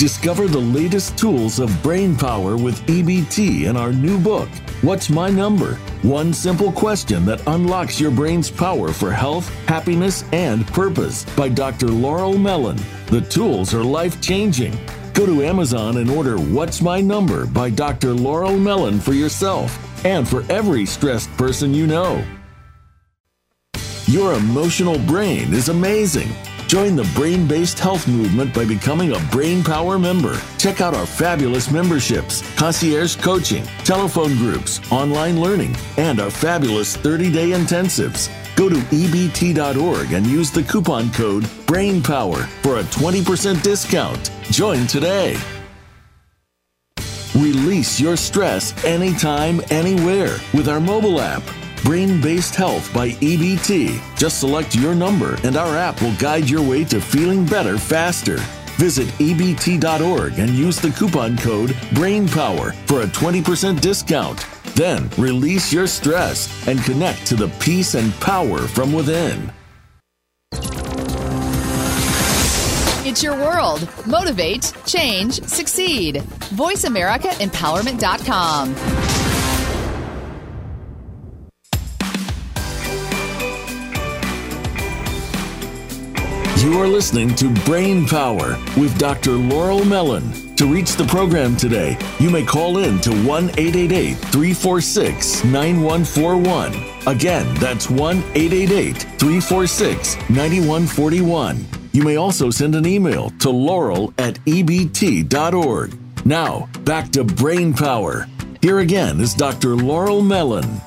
[0.00, 4.48] Discover the latest tools of brain power with EBT in our new book,
[4.80, 5.74] What's My Number?
[6.00, 11.88] One simple question that unlocks your brain's power for health, happiness, and purpose by Dr.
[11.88, 12.80] Laurel Mellin.
[13.08, 14.72] The tools are life changing.
[15.12, 18.14] Go to Amazon and order What's My Number by Dr.
[18.14, 22.24] Laurel Mellin for yourself and for every stressed person you know.
[24.06, 26.30] Your emotional brain is amazing.
[26.70, 30.40] Join the brain based health movement by becoming a Brain Power member.
[30.56, 37.32] Check out our fabulous memberships, concierge coaching, telephone groups, online learning, and our fabulous 30
[37.32, 38.30] day intensives.
[38.54, 44.30] Go to EBT.org and use the coupon code BRAINPOWER for a 20% discount.
[44.44, 45.36] Join today.
[47.34, 51.42] Release your stress anytime, anywhere with our mobile app.
[51.84, 54.00] Brain Based Health by EBT.
[54.16, 58.36] Just select your number and our app will guide your way to feeling better faster.
[58.76, 64.46] Visit EBT.org and use the coupon code BRAINPOWER for a 20% discount.
[64.74, 69.52] Then release your stress and connect to the peace and power from within.
[73.02, 73.88] It's your world.
[74.06, 76.16] Motivate, change, succeed.
[76.54, 79.19] VoiceAmericaEmpowerment.com.
[86.60, 89.30] You are listening to Brain Power with Dr.
[89.30, 90.54] Laurel Mellin.
[90.56, 96.74] To reach the program today, you may call in to 1 888 346 9141.
[97.06, 101.66] Again, that's 1 888 346 9141.
[101.92, 105.98] You may also send an email to laurel at ebt.org.
[106.26, 108.28] Now, back to Brain Power.
[108.60, 109.76] Here again is Dr.
[109.76, 110.82] Laurel Mellin.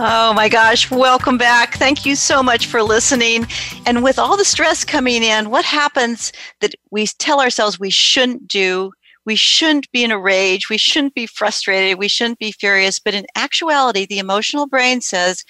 [0.00, 1.74] Oh my gosh, welcome back.
[1.74, 3.48] Thank you so much for listening.
[3.84, 6.30] And with all the stress coming in, what happens
[6.60, 8.92] that we tell ourselves we shouldn't do?
[9.26, 10.70] We shouldn't be in a rage.
[10.70, 11.98] We shouldn't be frustrated.
[11.98, 13.00] We shouldn't be furious.
[13.00, 15.42] But in actuality, the emotional brain says,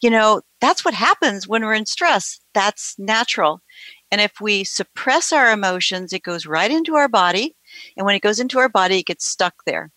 [0.00, 2.38] you know, that's what happens when we're in stress.
[2.54, 3.60] That's natural.
[4.12, 7.56] And if we suppress our emotions, it goes right into our body.
[7.96, 9.90] And when it goes into our body, it gets stuck there.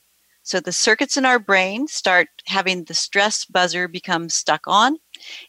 [0.50, 4.98] So the circuits in our brain start having the stress buzzer become stuck on.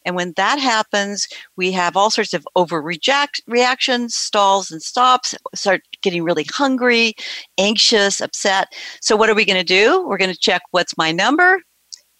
[0.04, 5.80] And when that happens, we have all sorts of over reactions, stalls and stops, start
[6.02, 7.14] getting really hungry,
[7.56, 8.68] anxious, upset.
[9.00, 10.06] So, what are we going to do?
[10.06, 11.62] We're going to check what's my number.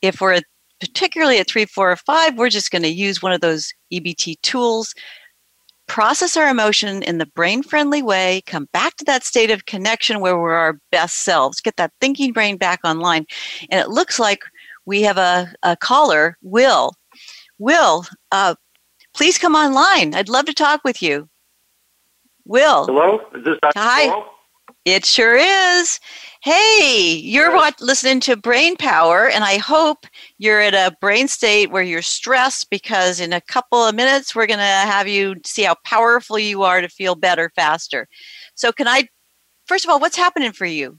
[0.01, 0.41] If we're
[0.81, 4.41] particularly at three, four, or five, we're just going to use one of those EBT
[4.41, 4.95] tools
[5.91, 10.21] process our emotion in the brain friendly way, come back to that state of connection
[10.21, 13.27] where we're our best selves, get that thinking brain back online.
[13.71, 14.45] And it looks like
[14.87, 16.93] we have a, a caller, Will.
[17.59, 18.55] Will, uh,
[19.15, 20.15] please come online.
[20.15, 21.29] I'd love to talk with you.
[22.47, 22.87] Will.
[22.87, 23.19] Hello?
[23.35, 23.73] Is this Dr.
[23.77, 24.25] Hi.
[24.85, 26.01] It sure is.
[26.43, 30.07] Hey, you're what, listening to Brain Power, and I hope
[30.39, 34.47] you're at a brain state where you're stressed because in a couple of minutes we're
[34.47, 38.09] going to have you see how powerful you are to feel better faster.
[38.55, 39.09] So, can I,
[39.67, 40.99] first of all, what's happening for you?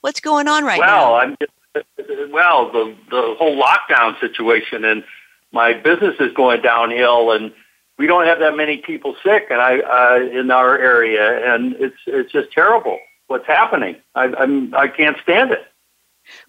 [0.00, 1.12] What's going on right well, now?
[1.12, 5.04] Well, I'm just, well, the the whole lockdown situation, and
[5.52, 7.52] my business is going downhill, and
[7.98, 11.96] we don't have that many people sick, and I uh, in our area, and it's
[12.06, 13.96] it's just terrible what's happening.
[14.14, 15.66] I, I'm I can't stand it.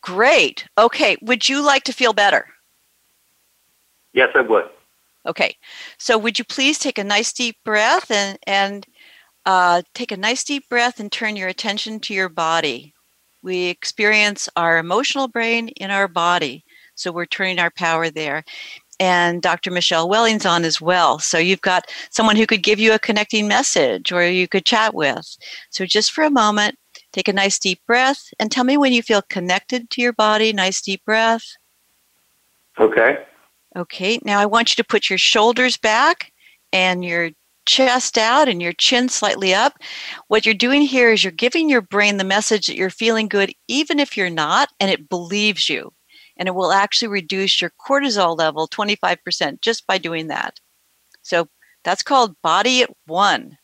[0.02, 0.68] Great.
[0.78, 1.18] Okay.
[1.22, 2.48] Would you like to feel better?
[4.14, 4.70] Yes, I would.
[5.26, 5.56] Okay.
[5.98, 8.86] So would you please take a nice deep breath and and
[9.46, 12.94] uh, take a nice deep breath and turn your attention to your body.
[13.44, 16.64] We experience our emotional brain in our body,
[16.96, 18.44] so we're turning our power there
[19.00, 19.72] and Dr.
[19.72, 21.20] Michele Welling's on as well.
[21.20, 24.94] So you've got someone who could give you a connecting message or you could chat
[24.94, 25.38] with.
[25.70, 26.78] So just for a moment,
[27.12, 30.54] take a nice deep breath and tell me when you feel connected to your body.
[30.54, 31.44] Nice deep breath.
[32.80, 33.24] Okay.
[33.76, 34.20] Okay.
[34.24, 36.32] Now I want you to put your shoulders back
[36.72, 37.32] and your
[37.66, 39.74] chest out and your chin slightly up.
[40.28, 43.54] What you're doing here is you're giving your brain the message that you're feeling good,
[43.68, 45.92] even if you're not, and it believes you.
[46.38, 50.60] And it will actually reduce your cortisol level 25% just by doing that.
[51.22, 51.48] So
[51.84, 53.58] that's called body at one.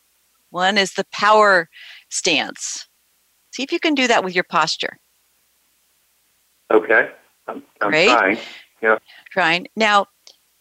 [0.49, 1.69] One is the power
[2.09, 2.87] stance.
[3.51, 4.97] See if you can do that with your posture.
[6.71, 7.09] Okay.
[7.47, 8.09] I'm, I'm Great.
[8.09, 8.37] trying.
[8.81, 8.97] Yeah.
[9.29, 9.67] Trying.
[9.75, 10.07] Now,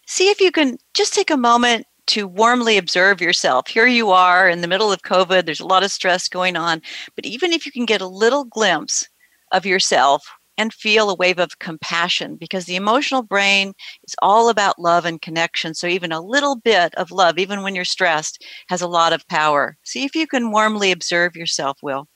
[0.07, 3.68] see if you can just take a moment to warmly observe yourself.
[3.68, 6.83] Here you are in the middle of COVID, there's a lot of stress going on,
[7.14, 9.09] but even if you can get a little glimpse
[9.53, 10.27] of yourself
[10.61, 13.73] and feel a wave of compassion, because the emotional brain
[14.07, 15.73] is all about love and connection.
[15.73, 19.27] So even a little bit of love, even when you're stressed, has a lot of
[19.27, 19.79] power.
[19.85, 22.09] See if you can warmly observe yourself, Will.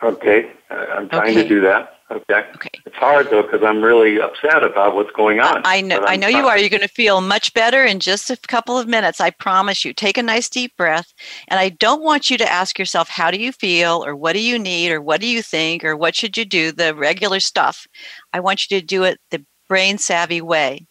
[0.00, 0.52] Okay.
[0.70, 1.42] I'm trying Okay.
[1.42, 1.98] to do that.
[2.12, 2.44] Okay.
[2.54, 2.70] Okay.
[2.84, 5.62] It's hard though because I'm really upset about what's going on.
[5.64, 6.58] I know I know you are.
[6.58, 9.20] You're going to feel much better in just a couple of minutes.
[9.20, 9.94] I promise you.
[9.94, 11.14] Take a nice deep breath.
[11.48, 14.40] And I don't want you to ask yourself how do you feel or what do
[14.40, 17.86] you need or what do you think or what should you do, the regular stuff.
[18.32, 20.86] I want you to do it the brain savvy way.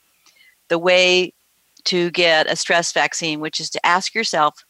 [0.70, 1.34] The way
[1.86, 4.64] to get a stress vaccine, which is to ask yourself,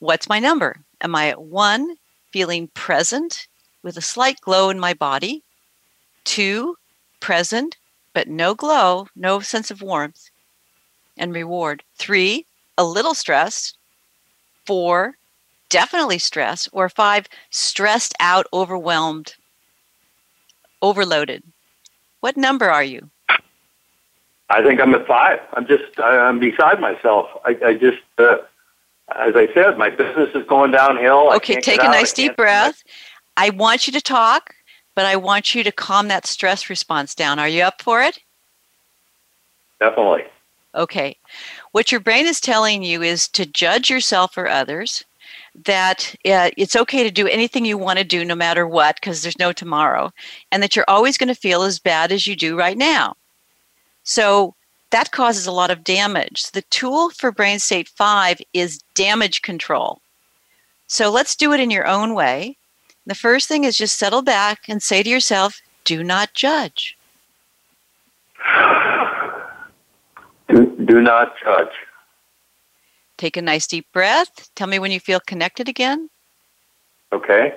[0.00, 0.80] what's my number?
[1.00, 1.96] Am I at 1
[2.32, 3.46] feeling present
[3.82, 5.44] with a slight glow in my body?
[6.28, 6.76] 2
[7.20, 7.78] present
[8.12, 10.30] but no glow, no sense of warmth
[11.16, 11.82] and reward.
[11.96, 13.76] Three, a little stressed.
[14.66, 15.16] Four,
[15.68, 16.68] definitely stressed.
[16.72, 19.36] Or five, stressed out, overwhelmed,
[20.82, 21.42] overloaded.
[22.20, 23.08] What number are you?
[24.50, 25.40] I think I'm at five.
[25.52, 27.28] I'm just, I'm beside myself.
[27.44, 28.38] I, I just, uh,
[29.14, 31.32] as I said, my business is going downhill.
[31.36, 31.92] Okay, take a out.
[31.92, 32.82] Nice deep breath.
[33.36, 34.54] I want you to talk,
[34.98, 37.38] but I want you to calm that stress response down.
[37.38, 38.18] Are you up for it?
[39.78, 40.24] Definitely.
[40.74, 41.16] Okay.
[41.70, 45.04] What your brain is telling you is to judge yourself or others,
[45.66, 49.22] that uh, it's okay to do anything you want to do no matter what, because
[49.22, 50.12] there's no tomorrow,
[50.50, 53.14] and that you're always going to feel as bad as you do right now.
[54.02, 54.56] So
[54.90, 56.50] that causes a lot of damage.
[56.50, 60.00] The tool for Brain State 5 is damage control.
[60.88, 62.57] So let's do it in your own way.
[63.08, 66.94] The first thing is just settle back and say to yourself, do not judge.
[70.50, 71.72] Do, do not judge.
[73.16, 74.50] Take a nice deep breath.
[74.54, 76.10] Tell me when you feel connected again.
[77.10, 77.54] Okay.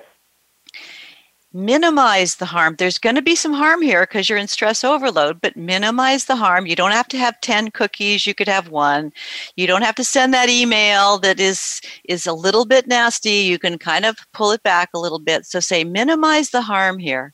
[1.53, 2.75] Minimize the harm.
[2.77, 6.37] There's going to be some harm here because you're in stress overload, but minimize the
[6.37, 6.65] harm.
[6.65, 9.11] You don't have to have 10 cookies, you could have one.
[9.57, 13.41] You don't have to send that email that is is a little bit nasty.
[13.41, 15.45] You can kind of pull it back a little bit.
[15.45, 17.33] So say minimize the harm here.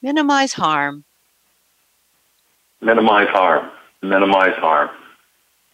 [0.00, 1.04] Minimize harm.
[2.80, 3.70] Minimize harm.
[4.02, 4.90] Minimize harm.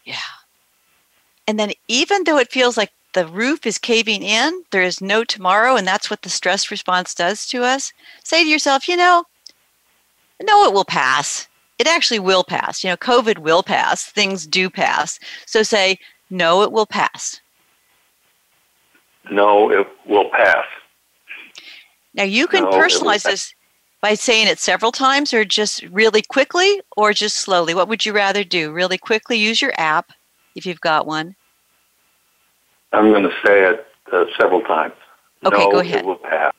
[0.05, 0.15] Yeah.
[1.47, 5.25] And then, even though it feels like the roof is caving in, there is no
[5.25, 7.93] tomorrow, and that's what the stress response does to us.
[8.25, 9.25] Say to yourself, you know,
[10.43, 11.49] no, it will pass.
[11.79, 12.85] It actually will pass.
[12.85, 14.05] You know, COVID will pass.
[14.05, 15.19] Things do pass.
[15.47, 15.99] So say,
[16.31, 17.41] no, it will pass.
[19.31, 20.65] No, it will pass.
[22.15, 23.55] Now, you can No, personalize this
[24.01, 27.75] by saying it several times or just really quickly or just slowly.
[27.75, 28.73] What would you rather do?
[28.73, 30.13] Really quickly, use your app
[30.55, 31.37] if you've got one.
[32.93, 34.95] I'm going to say it uh, several times.
[35.45, 36.01] Okay, no, go ahead.
[36.01, 36.53] It will pass.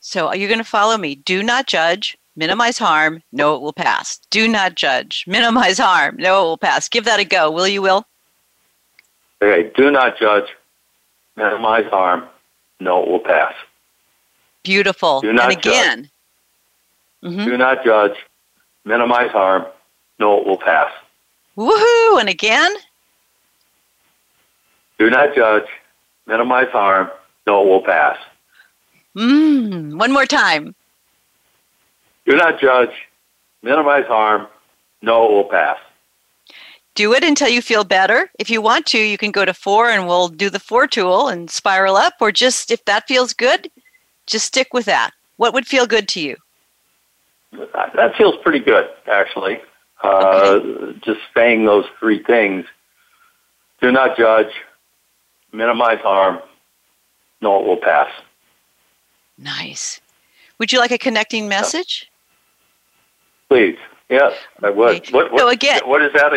[0.00, 1.14] So are you going to follow me?
[1.14, 4.18] Do not judge, minimize harm, no, it will pass.
[4.30, 6.88] Do not judge, minimize harm, no, it will pass.
[6.88, 8.06] Give that a go, will you, Will?
[9.42, 9.70] Okay.
[9.74, 10.48] Do not judge.
[11.36, 12.24] Minimize harm.
[12.80, 13.54] No, it will pass.
[14.62, 15.20] Beautiful.
[15.22, 16.10] Do not and again.
[17.22, 18.16] hmm Do not judge.
[18.84, 19.64] Minimize harm.
[20.18, 20.90] No, it will pass.
[21.56, 22.20] Woohoo!
[22.20, 22.74] And again.
[25.00, 25.64] Do not judge.
[26.26, 27.08] Minimize harm.
[27.46, 28.18] No, it will pass.
[29.16, 30.74] Mm, one more time.
[32.26, 32.92] Do not judge.
[33.62, 34.46] Minimize harm.
[35.00, 35.78] No, it will pass.
[36.94, 38.30] Do it until you feel better.
[38.38, 41.28] If you want to, you can go to four and we'll do the four tool
[41.28, 43.70] and spiral up, or just if that feels good,
[44.26, 45.12] just stick with that.
[45.38, 46.36] What would feel good to you?
[47.52, 49.62] That that feels pretty good, actually.
[50.02, 50.60] Uh,
[51.02, 52.66] Just saying those three things.
[53.80, 54.52] Do not judge.
[55.52, 56.40] Minimize harm.
[57.40, 58.10] No, it will pass.
[59.38, 60.00] Nice.
[60.58, 62.10] Would you like a connecting message?
[63.48, 63.76] Please.
[64.08, 64.96] Yes, I would.
[64.96, 65.12] Okay.
[65.12, 66.32] What, what, So again- what is that?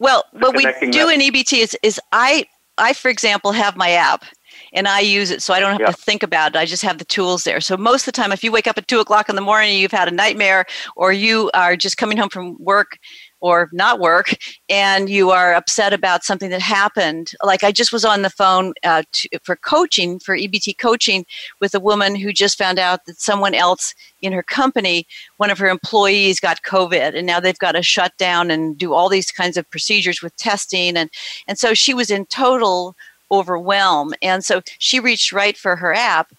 [0.00, 2.44] Well, The what we do in EBT is, is I,
[2.78, 4.24] I, for example, have my app
[4.72, 5.86] and I use it so I don't have Yeah.
[5.88, 6.58] to think about it.
[6.58, 7.60] I just have the tools there.
[7.60, 9.76] So most of the time, if you wake up at two o'clock in the morning,
[9.78, 12.98] you've had a nightmare, or you are just coming home from work,
[13.40, 14.34] or not work
[14.68, 17.32] and you are upset about something that happened.
[17.42, 21.24] Like i just was on the phone uh, to, for coaching for ebt coaching
[21.60, 25.58] with a woman who just found out that someone else in her company one of
[25.58, 29.30] her employees got covid and now they've got to shut down and do all these
[29.30, 31.10] kinds of procedures with testing and
[31.46, 32.94] and so she was in total
[33.30, 34.14] overwhelm.
[34.22, 36.32] And so she reached right for her app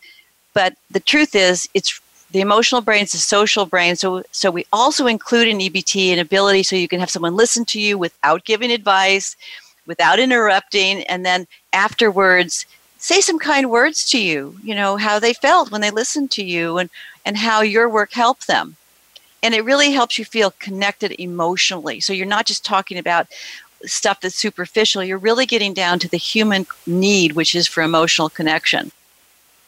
[0.53, 3.95] but the truth is it's the emotional brain is the social brain.
[3.95, 7.65] So, so we also include in EBT an ability so you can have someone listen
[7.65, 9.35] to you without giving advice,
[9.87, 12.65] without interrupting, and then afterwards
[12.99, 14.55] say some kind words to you.
[14.61, 16.89] You know how they felt when they listened to you, and
[17.25, 18.75] and how your work helped them.
[19.41, 22.01] And it really helps you feel connected emotionally.
[22.01, 23.27] So you're not just talking about
[23.85, 25.03] stuff that's superficial.
[25.03, 28.91] You're really getting down to the human need, which is for emotional connection.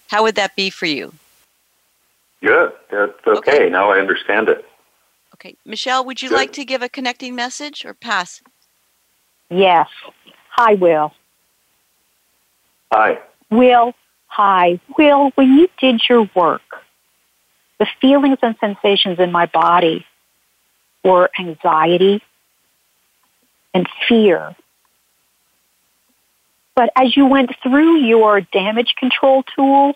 [0.09, 1.13] How would that be for you?
[2.41, 2.71] Good.
[2.89, 3.55] That's okay.
[3.55, 3.69] okay.
[3.69, 4.65] Now I understand it.
[5.35, 5.55] Okay.
[5.65, 6.35] Michele, would you Good.
[6.35, 8.41] like to give a connecting message or pass?
[9.49, 9.87] Yes.
[10.51, 11.13] Hi, Will.
[12.91, 13.19] Hi.
[13.49, 13.93] Will,
[14.27, 14.79] hi.
[14.97, 16.61] Will, when you did your work,
[17.79, 20.05] the feelings and sensations in my body
[21.03, 22.21] were anxiety
[23.73, 24.55] and fear.
[26.75, 29.93] But as you went through your damage control tool,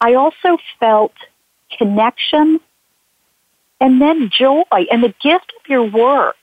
[0.00, 1.12] I also felt
[1.70, 2.60] connection,
[3.80, 4.62] and then joy.
[4.70, 6.36] And the gift of your work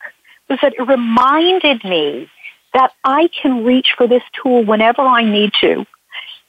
[0.49, 2.29] was that it reminded me
[2.73, 5.85] that I can reach for this tool whenever I need to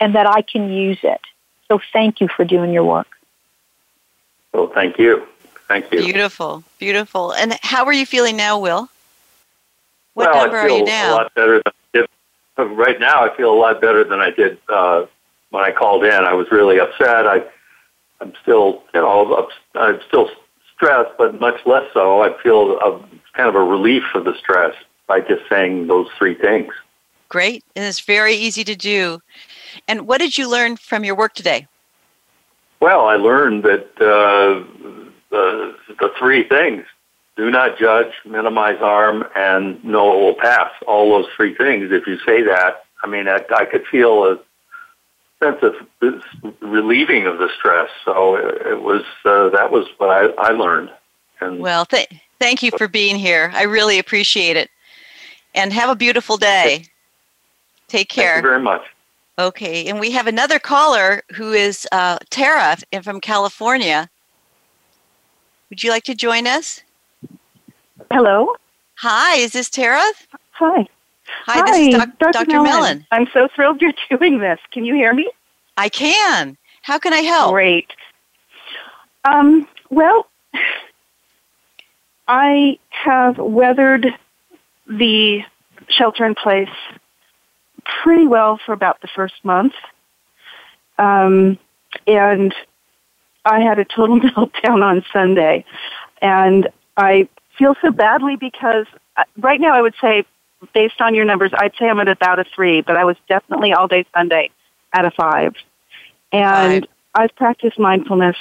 [0.00, 1.20] and that I can use it.
[1.68, 3.06] So thank you for doing your work.
[4.52, 5.26] Well, thank you.
[5.68, 6.00] Thank you.
[6.00, 7.32] Beautiful, beautiful.
[7.32, 8.88] And how are you feeling now, Will?
[10.14, 11.10] What well, number I feel are you now?
[11.10, 12.08] A lot better than I did.
[12.56, 15.06] Right now, I feel a lot better than I did uh,
[15.50, 16.12] when I called in.
[16.12, 17.26] I was really upset.
[17.26, 17.42] I
[18.20, 20.30] I'm still, you know, I'm still
[20.74, 22.22] stressed, but much less so.
[22.22, 22.98] I feel a,
[23.34, 24.74] kind of a relief of the stress
[25.06, 26.72] by just saying those three things.
[27.28, 29.20] Great, and it's very easy to do.
[29.88, 31.66] And what did you learn from your work today?
[32.80, 34.64] Well, I learned that uh,
[35.30, 36.84] the, the three things
[37.36, 40.70] do not judge, minimize harm, and know it will pass.
[40.86, 44.38] All those three things, if you say that, I mean, I, I could feel a
[45.42, 45.74] sense of
[46.60, 47.90] relieving of the stress.
[48.04, 50.90] So it was uh, that was what I, I learned.
[51.40, 52.08] And well, th-
[52.38, 53.50] thank you for being here.
[53.54, 54.70] I really appreciate it.
[55.54, 56.86] And have a beautiful day.
[57.88, 58.34] Take care.
[58.34, 58.82] Thank you very much.
[59.38, 64.08] Okay, and we have another caller who is uh, Tara from California.
[65.70, 66.82] Would you like to join us?
[68.12, 68.54] Hello.
[68.98, 70.04] Hi, is this Tara?
[70.52, 70.86] Hi.
[71.46, 72.32] Hi, Hi, this is doc- Dr.
[72.32, 72.46] Dr.
[72.62, 72.64] Mellin.
[72.64, 73.06] Mellin.
[73.10, 74.58] I'm so thrilled you're doing this.
[74.72, 75.30] Can you hear me?
[75.76, 76.56] I can.
[76.82, 77.52] How can I help?
[77.52, 77.90] Great.
[79.24, 80.26] Um, well,
[82.28, 84.06] I have weathered
[84.86, 85.40] the
[85.88, 86.68] shelter in place
[88.02, 89.74] pretty well for about the first month.
[90.98, 91.58] Um,
[92.06, 92.54] and
[93.44, 95.64] I had a total meltdown on Sunday.
[96.22, 97.28] And I
[97.58, 100.24] feel so badly because uh, right now I would say
[100.72, 103.72] based on your numbers, I'd say I'm at about a three, but I was definitely
[103.72, 104.50] all day Sunday
[104.92, 105.54] at a five.
[106.32, 106.90] And five.
[107.14, 108.36] I've practiced mindfulness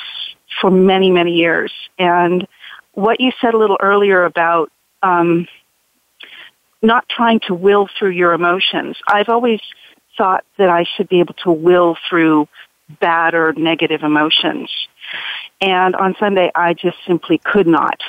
[0.61, 1.71] for many, many years.
[1.97, 2.47] And
[2.93, 4.71] what you said a little earlier about
[5.01, 5.47] um,
[6.81, 9.61] not trying to will through your emotions, I've always
[10.17, 12.47] thought that I should be able to will through
[12.99, 14.69] bad or negative emotions.
[15.61, 18.01] And on Sunday, I just simply could not.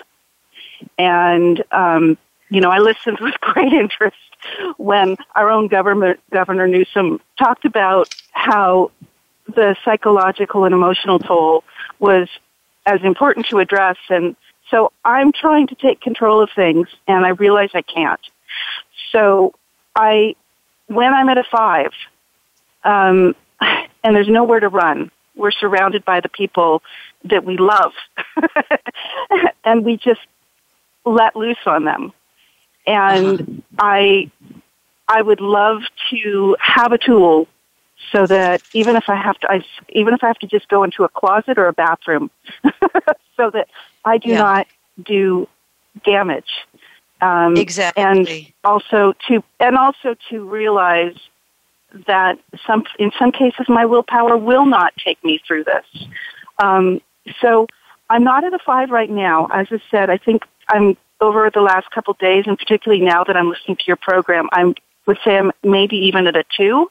[0.98, 2.18] And um,
[2.54, 4.16] you know, I listened with great interest
[4.76, 8.92] when our own government, Governor Newsom talked about how
[9.46, 11.64] the psychological and emotional toll
[11.98, 12.28] was
[12.86, 13.96] as important to address.
[14.08, 14.36] And
[14.70, 18.20] so I'm trying to take control of things and I realize I can't.
[19.10, 19.54] So
[19.96, 20.36] I,
[20.86, 21.92] when I'm at a five,
[22.84, 26.82] um, and there's nowhere to run, we're surrounded by the people
[27.24, 27.92] that we love
[29.64, 30.20] and we just
[31.04, 32.12] let loose on them
[32.86, 33.52] and uh-huh.
[33.78, 34.30] I
[35.08, 37.46] I would love to have a tool
[38.12, 40.82] so that even if I have to, I, even if I have to just go
[40.84, 42.30] into a closet or a bathroom,
[43.36, 43.68] so that
[44.04, 44.38] I do yeah.
[44.38, 44.66] not
[45.02, 45.48] do
[46.04, 46.50] damage.
[47.20, 48.02] Um, exactly.
[48.02, 51.16] And also to and also to realize
[52.06, 56.06] that some in some cases my willpower will not take me through this.
[56.62, 57.00] Um,
[57.40, 57.66] so
[58.10, 59.46] I'm not at a five right now.
[59.52, 63.36] As I said, I think I'm over the last couple days, and particularly now that
[63.36, 64.74] I'm listening to your program, I
[65.06, 66.90] would say I'm maybe even at a two,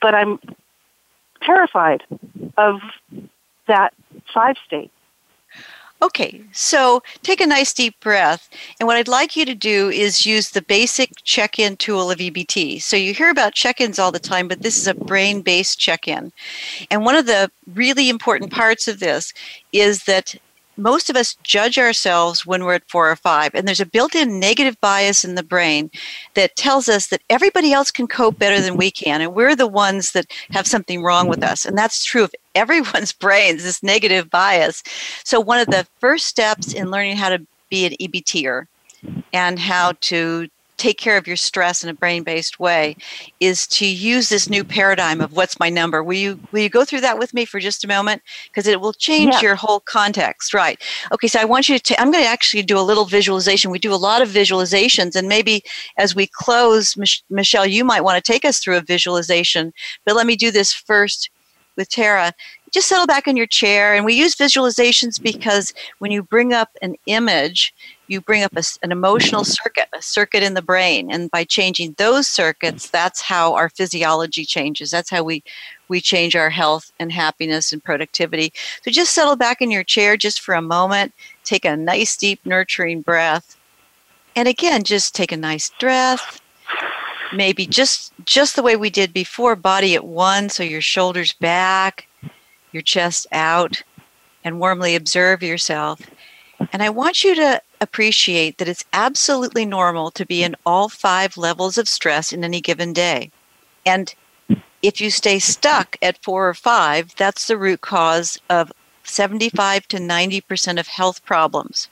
[0.00, 0.38] but I'm
[1.42, 2.02] terrified
[2.56, 2.80] of
[3.66, 3.92] that
[4.32, 4.90] five state.
[6.02, 8.50] Okay, so take a nice deep breath.
[8.78, 12.18] And what I'd like you to do is use the basic check in tool of
[12.18, 12.82] EBT.
[12.82, 15.78] So you hear about check ins all the time, but this is a brain based
[15.78, 16.32] check in.
[16.90, 19.32] And one of the really important parts of this
[19.72, 20.34] is that
[20.76, 24.14] most of us judge ourselves when we're at four or five, and there's a built
[24.14, 25.90] in negative bias in the brain
[26.34, 29.66] that tells us that everybody else can cope better than we can, and we're the
[29.66, 31.64] ones that have something wrong with us.
[31.64, 34.82] And that's true of everyone's brains, this negative bias.
[35.24, 38.66] So, one of the first steps in learning how to be an EBTer
[39.32, 42.96] and how to take care of your stress in a brain-based way
[43.40, 46.02] is to use this new paradigm of what's my number.
[46.02, 48.80] Will you will you go through that with me for just a moment because it
[48.80, 49.40] will change yeah.
[49.40, 50.80] your whole context, right?
[51.12, 53.70] Okay, so I want you to I'm going to actually do a little visualization.
[53.70, 55.62] We do a lot of visualizations and maybe
[55.98, 59.72] as we close Mich- Michele you might want to take us through a visualization,
[60.04, 61.30] but let me do this first
[61.76, 62.32] with Tara
[62.76, 63.94] just settle back in your chair.
[63.94, 67.72] And we use visualizations because when you bring up an image,
[68.08, 71.10] you bring up a, an emotional circuit, a circuit in the brain.
[71.10, 74.90] And by changing those circuits, that's how our physiology changes.
[74.90, 75.42] That's how we,
[75.88, 78.52] we change our health and happiness and productivity.
[78.82, 81.12] So just settle back in your chair just for a moment.
[81.44, 83.56] Take a nice, deep, nurturing breath.
[84.34, 86.40] And again, just take a nice breath.
[87.34, 92.06] Maybe just just the way we did before, body at one, so your shoulders back,
[92.70, 93.82] your chest out,
[94.44, 96.00] and warmly observe yourself.
[96.72, 101.36] And I want you to appreciate that it's absolutely normal to be in all five
[101.36, 103.30] levels of stress in any given day.
[103.84, 104.14] And
[104.82, 108.72] if you stay stuck at four or five, that's the root cause of
[109.04, 111.88] 75 to 90% of health problems.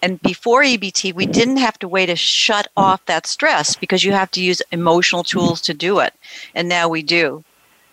[0.00, 4.12] And before EBT, we didn't have to wait to shut off that stress because you
[4.12, 6.14] have to use emotional tools to do it.
[6.54, 7.42] And now we do.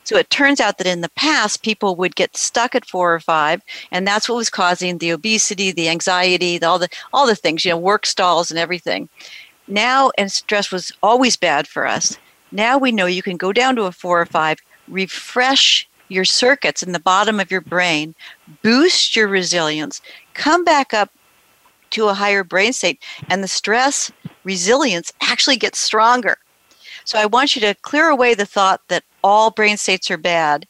[0.06, 3.20] So it turns out that in the past, people would get stuck at four or
[3.20, 7.36] five, and that's what was causing the obesity, the anxiety, the, all the all the
[7.36, 9.10] things, you know, work stalls and everything.
[9.68, 12.18] Now, and stress was always bad for us.
[12.52, 16.84] Now we know you can go down to a four or five, refresh your circuits
[16.84, 18.14] in the bottom of your brain,
[18.62, 20.02] boost your resilience,
[20.36, 21.10] come back up
[21.92, 24.12] to a higher brain state, and the stress
[24.44, 26.38] resilience actually gets stronger.
[27.06, 30.68] So I want you to clear away the thought that all brain states are bad.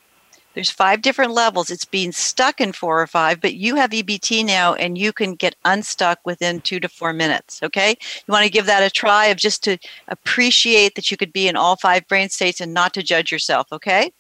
[0.54, 1.70] There's five different levels.
[1.70, 5.36] It's being stuck in four or five, but you have EBT now and you can
[5.36, 7.62] get unstuck within two to four minutes.
[7.62, 7.90] Okay?
[8.00, 9.78] You want to give that a try of just to
[10.08, 13.68] appreciate that you could be in all five brain states and not to judge yourself.
[13.72, 14.14] Okay?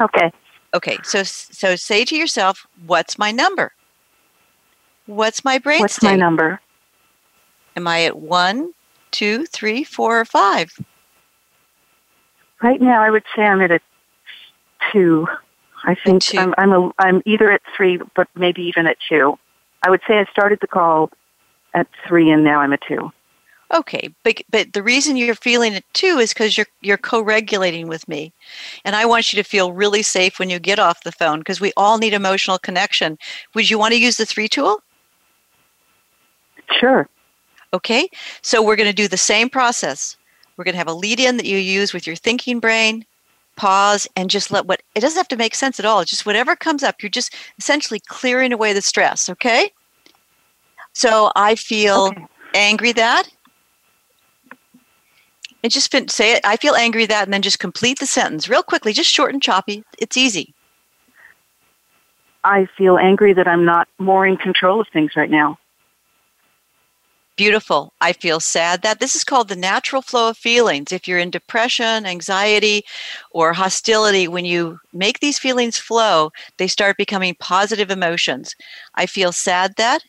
[0.00, 0.32] Okay.
[0.74, 0.98] Okay.
[1.02, 3.72] So so say to yourself, what's my number?
[5.06, 5.82] What's my brain state?
[5.82, 6.10] What's state?
[6.10, 6.60] my number?
[7.74, 8.72] Am I at one,
[9.10, 10.78] two, three, four, or five?
[12.62, 13.80] Right now, I would say I'm at a
[14.92, 15.26] two.
[15.84, 16.38] I think two.
[16.38, 19.38] I'm I'm, a, I'm either at three, but maybe even at two.
[19.82, 21.10] I would say I started the call
[21.74, 23.12] at three, and now I'm at two.
[23.72, 28.08] Okay, but but the reason you're feeling it too is because you're you're co-regulating with
[28.08, 28.32] me,
[28.84, 31.60] and I want you to feel really safe when you get off the phone because
[31.60, 33.18] we all need emotional connection.
[33.54, 34.82] Would you want to use the three tool?
[36.80, 37.08] Sure.
[37.72, 38.08] Okay,
[38.42, 40.16] so we're going to do the same process.
[40.56, 43.04] We're going to have a lead in that you use with your thinking brain,
[43.56, 46.02] pause, and just let what it doesn't have to make sense at all.
[46.04, 49.70] Just whatever comes up, you're just essentially clearing away the stress, okay?
[50.94, 52.26] So I feel Okay.
[52.54, 53.28] angry that.
[55.62, 56.40] And just fin- say it.
[56.44, 59.42] I feel angry that, and then just complete the sentence real quickly, just short and
[59.42, 59.84] choppy.
[59.98, 60.54] It's easy.
[62.44, 65.58] I feel angry that I'm not more in control of things right now.
[67.38, 67.92] Beautiful.
[68.00, 70.90] I feel sad that this is called the natural flow of feelings.
[70.90, 72.84] If you're in depression, anxiety,
[73.30, 78.56] or hostility, when you make these feelings flow, they start becoming positive emotions.
[78.96, 80.02] I feel sad that.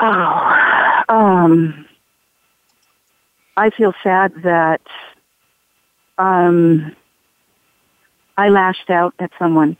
[0.00, 1.86] Oh, um,
[3.56, 4.82] I feel sad that
[6.18, 6.96] um,
[8.36, 9.76] I lashed out at someone.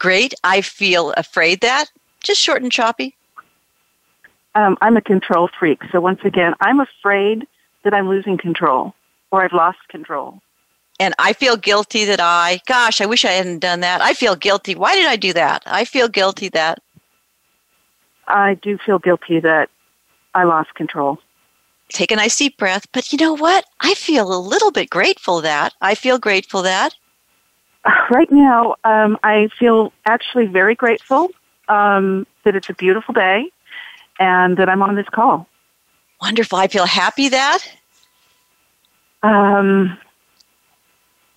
[0.00, 0.34] Great.
[0.42, 1.92] I feel afraid that.
[2.24, 3.15] Just short and choppy.
[4.56, 7.46] Um, I'm a control freak, so once again, I'm afraid
[7.84, 8.94] that I'm losing control
[9.30, 10.40] or I've lost control.
[10.98, 14.00] And I feel guilty that I, gosh, I wish I hadn't done that.
[14.00, 14.74] I feel guilty.
[14.74, 15.62] Why did I do that?
[15.66, 16.82] I feel guilty that.
[18.28, 19.68] I do feel guilty that
[20.34, 21.18] I lost control.
[21.90, 22.86] Take a nice deep breath.
[22.92, 23.66] But you know what?
[23.80, 25.74] I feel a little bit grateful that.
[25.82, 26.94] I feel grateful that.
[28.10, 31.28] Right now, um, I feel actually very grateful
[31.68, 33.50] um, that it's a beautiful day
[34.18, 35.46] and that I'm on this call.
[36.20, 36.58] Wonderful.
[36.58, 37.58] I feel happy that.
[39.22, 39.98] Um,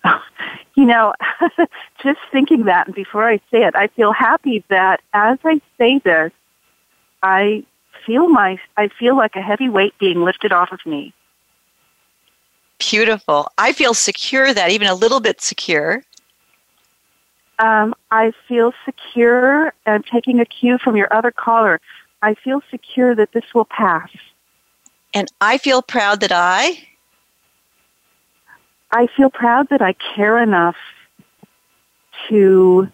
[0.74, 1.12] you know,
[2.02, 5.98] just thinking that, and before I say it, I feel happy that as I say
[5.98, 6.32] this,
[7.22, 7.64] I
[8.06, 11.12] feel my, I feel like a heavy weight being lifted off of me.
[12.78, 13.52] Beautiful.
[13.58, 16.02] I feel secure that, even a little bit secure.
[17.58, 21.78] Um, I feel secure, and taking a cue from your other caller,
[22.22, 24.10] I feel secure that this will pass.
[25.14, 26.86] And I feel proud that I
[28.92, 30.76] I feel proud that I care enough
[32.28, 32.88] to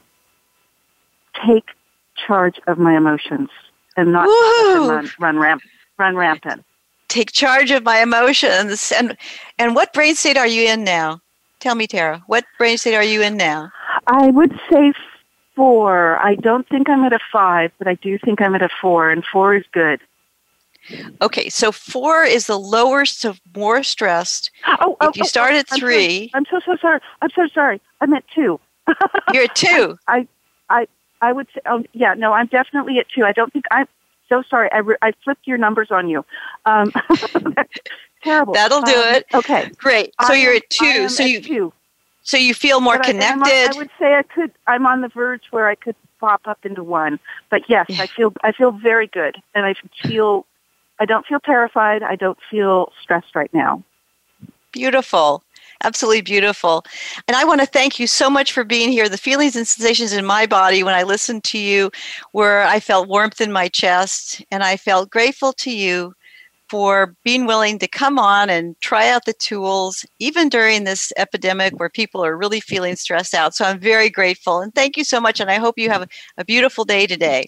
[1.47, 1.71] take
[2.17, 3.51] charge of my emotions
[3.97, 5.63] and not run run, ramp,
[5.99, 6.65] run rampant.
[7.09, 8.93] Take charge of my emotions.
[8.93, 9.17] And
[9.59, 11.21] and what brain state are you in now?
[11.61, 12.23] Tell me, Tara.
[12.27, 13.71] What brain state are you in now?
[14.07, 14.93] I would say
[15.57, 16.19] four.
[16.19, 19.11] I don't think I'm at a five, but I do think I'm at a four,
[19.11, 20.01] and four is good.
[21.21, 24.51] Okay, so four is the lowest so more stressed.
[24.67, 27.01] Oh, oh if you oh, start oh, at three, I'm so, I'm so so sorry.
[27.23, 27.81] I'm so sorry.
[28.01, 28.61] I'm at two.
[29.33, 29.99] you're at two.
[30.07, 30.29] I,
[30.71, 30.87] I,
[31.21, 31.61] I would say.
[31.67, 32.15] Oh, yeah.
[32.15, 33.25] No, I'm definitely at two.
[33.25, 33.89] I don't think I'm.
[34.29, 34.71] So sorry.
[34.73, 36.25] I, re- I flipped your numbers on you.
[36.65, 36.93] Um,
[38.25, 38.55] terrible.
[38.55, 39.27] That'll do um, it.
[39.35, 39.71] Okay.
[39.77, 40.15] Great.
[40.27, 41.09] So I you're at two.
[41.09, 41.73] So at you two.
[42.27, 43.53] So you feel more But connected.
[43.53, 44.51] I, I would say I could.
[44.67, 47.21] I'm on the verge where I could pop up into one.
[47.51, 48.33] But yes, I feel.
[48.43, 50.45] I feel very good, and I feel.
[50.99, 52.03] I don't feel terrified.
[52.03, 53.83] I don't feel stressed right now.
[54.73, 55.45] Beautiful.
[55.85, 56.85] Absolutely beautiful.
[57.29, 59.09] And I want to thank you so much for being here.
[59.09, 61.91] The feelings and sensations in my body when I listened to you
[62.33, 66.15] were I felt warmth in my chest and I felt grateful to you
[66.69, 71.79] for being willing to come on and try out the tools, even during this epidemic
[71.79, 73.55] where people are really feeling stressed out.
[73.55, 74.61] So I'm very grateful.
[74.61, 75.41] And thank you so much.
[75.41, 77.45] And I hope you have a, beautiful day today.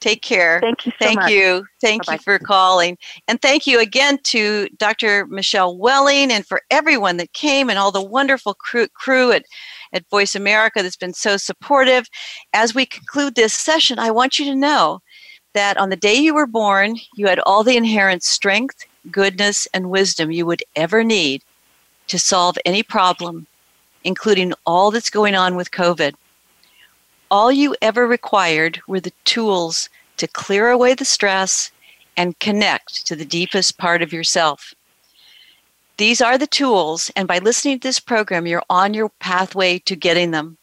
[0.00, 0.60] Take care.
[0.60, 1.30] Thank you so thank much.
[1.30, 1.64] you.
[1.80, 2.14] Thank Bye-bye.
[2.14, 2.98] you for calling.
[3.28, 5.26] And thank you again to Dr.
[5.26, 9.44] Michele Welling and for everyone that came and all the wonderful crew, crew at,
[9.92, 12.08] at Voice America that's been so supportive.
[12.52, 15.00] As we conclude this session, I want you to know
[15.52, 19.90] that on the day you were born, you had all the inherent strength, goodness, and
[19.90, 21.42] wisdom you would ever need
[22.08, 23.46] to solve any problem,
[24.04, 26.14] including all that's going on with COVID.
[27.30, 31.70] All you ever required were the tools to clear away the stress
[32.16, 34.74] and connect to the deepest part of yourself.
[35.96, 39.94] These are the tools, and by listening to this program, you're on your pathway to
[39.94, 40.56] getting them.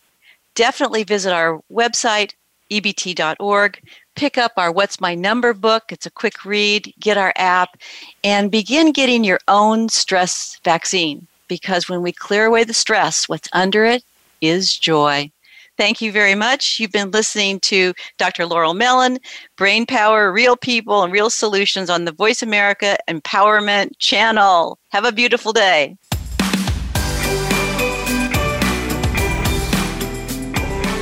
[0.55, 2.33] Definitely visit our website,
[2.71, 3.79] ebt.org,
[4.17, 5.91] pick up our What's My Number book.
[5.91, 7.77] It's a quick read, get our app,
[8.23, 11.27] and begin getting your own stress vaccine.
[11.47, 14.03] Because when we clear away the stress, what's under it
[14.41, 15.31] is joy.
[15.77, 16.79] Thank you very much.
[16.79, 18.47] You've been listening to Dr.
[18.47, 19.19] Laurel Mellin,
[19.55, 24.79] Brain Power, Real People, and Real Solutions on the Voice America Empowerment Channel.
[24.89, 25.95] Have a beautiful day.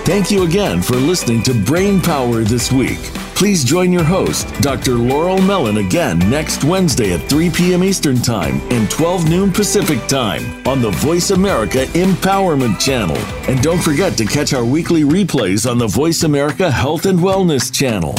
[0.06, 3.00] Thank you again for listening to Brain Power this week.
[3.34, 4.94] Please join your host, Dr.
[4.94, 7.84] Laurel Mellin, again next Wednesday at 3 p.m.
[7.84, 13.18] Eastern Time and 12 noon Pacific Time on the Voice America Empowerment Channel.
[13.50, 17.74] And don't forget to catch our weekly replays on the Voice America Health and Wellness
[17.74, 18.14] Channel.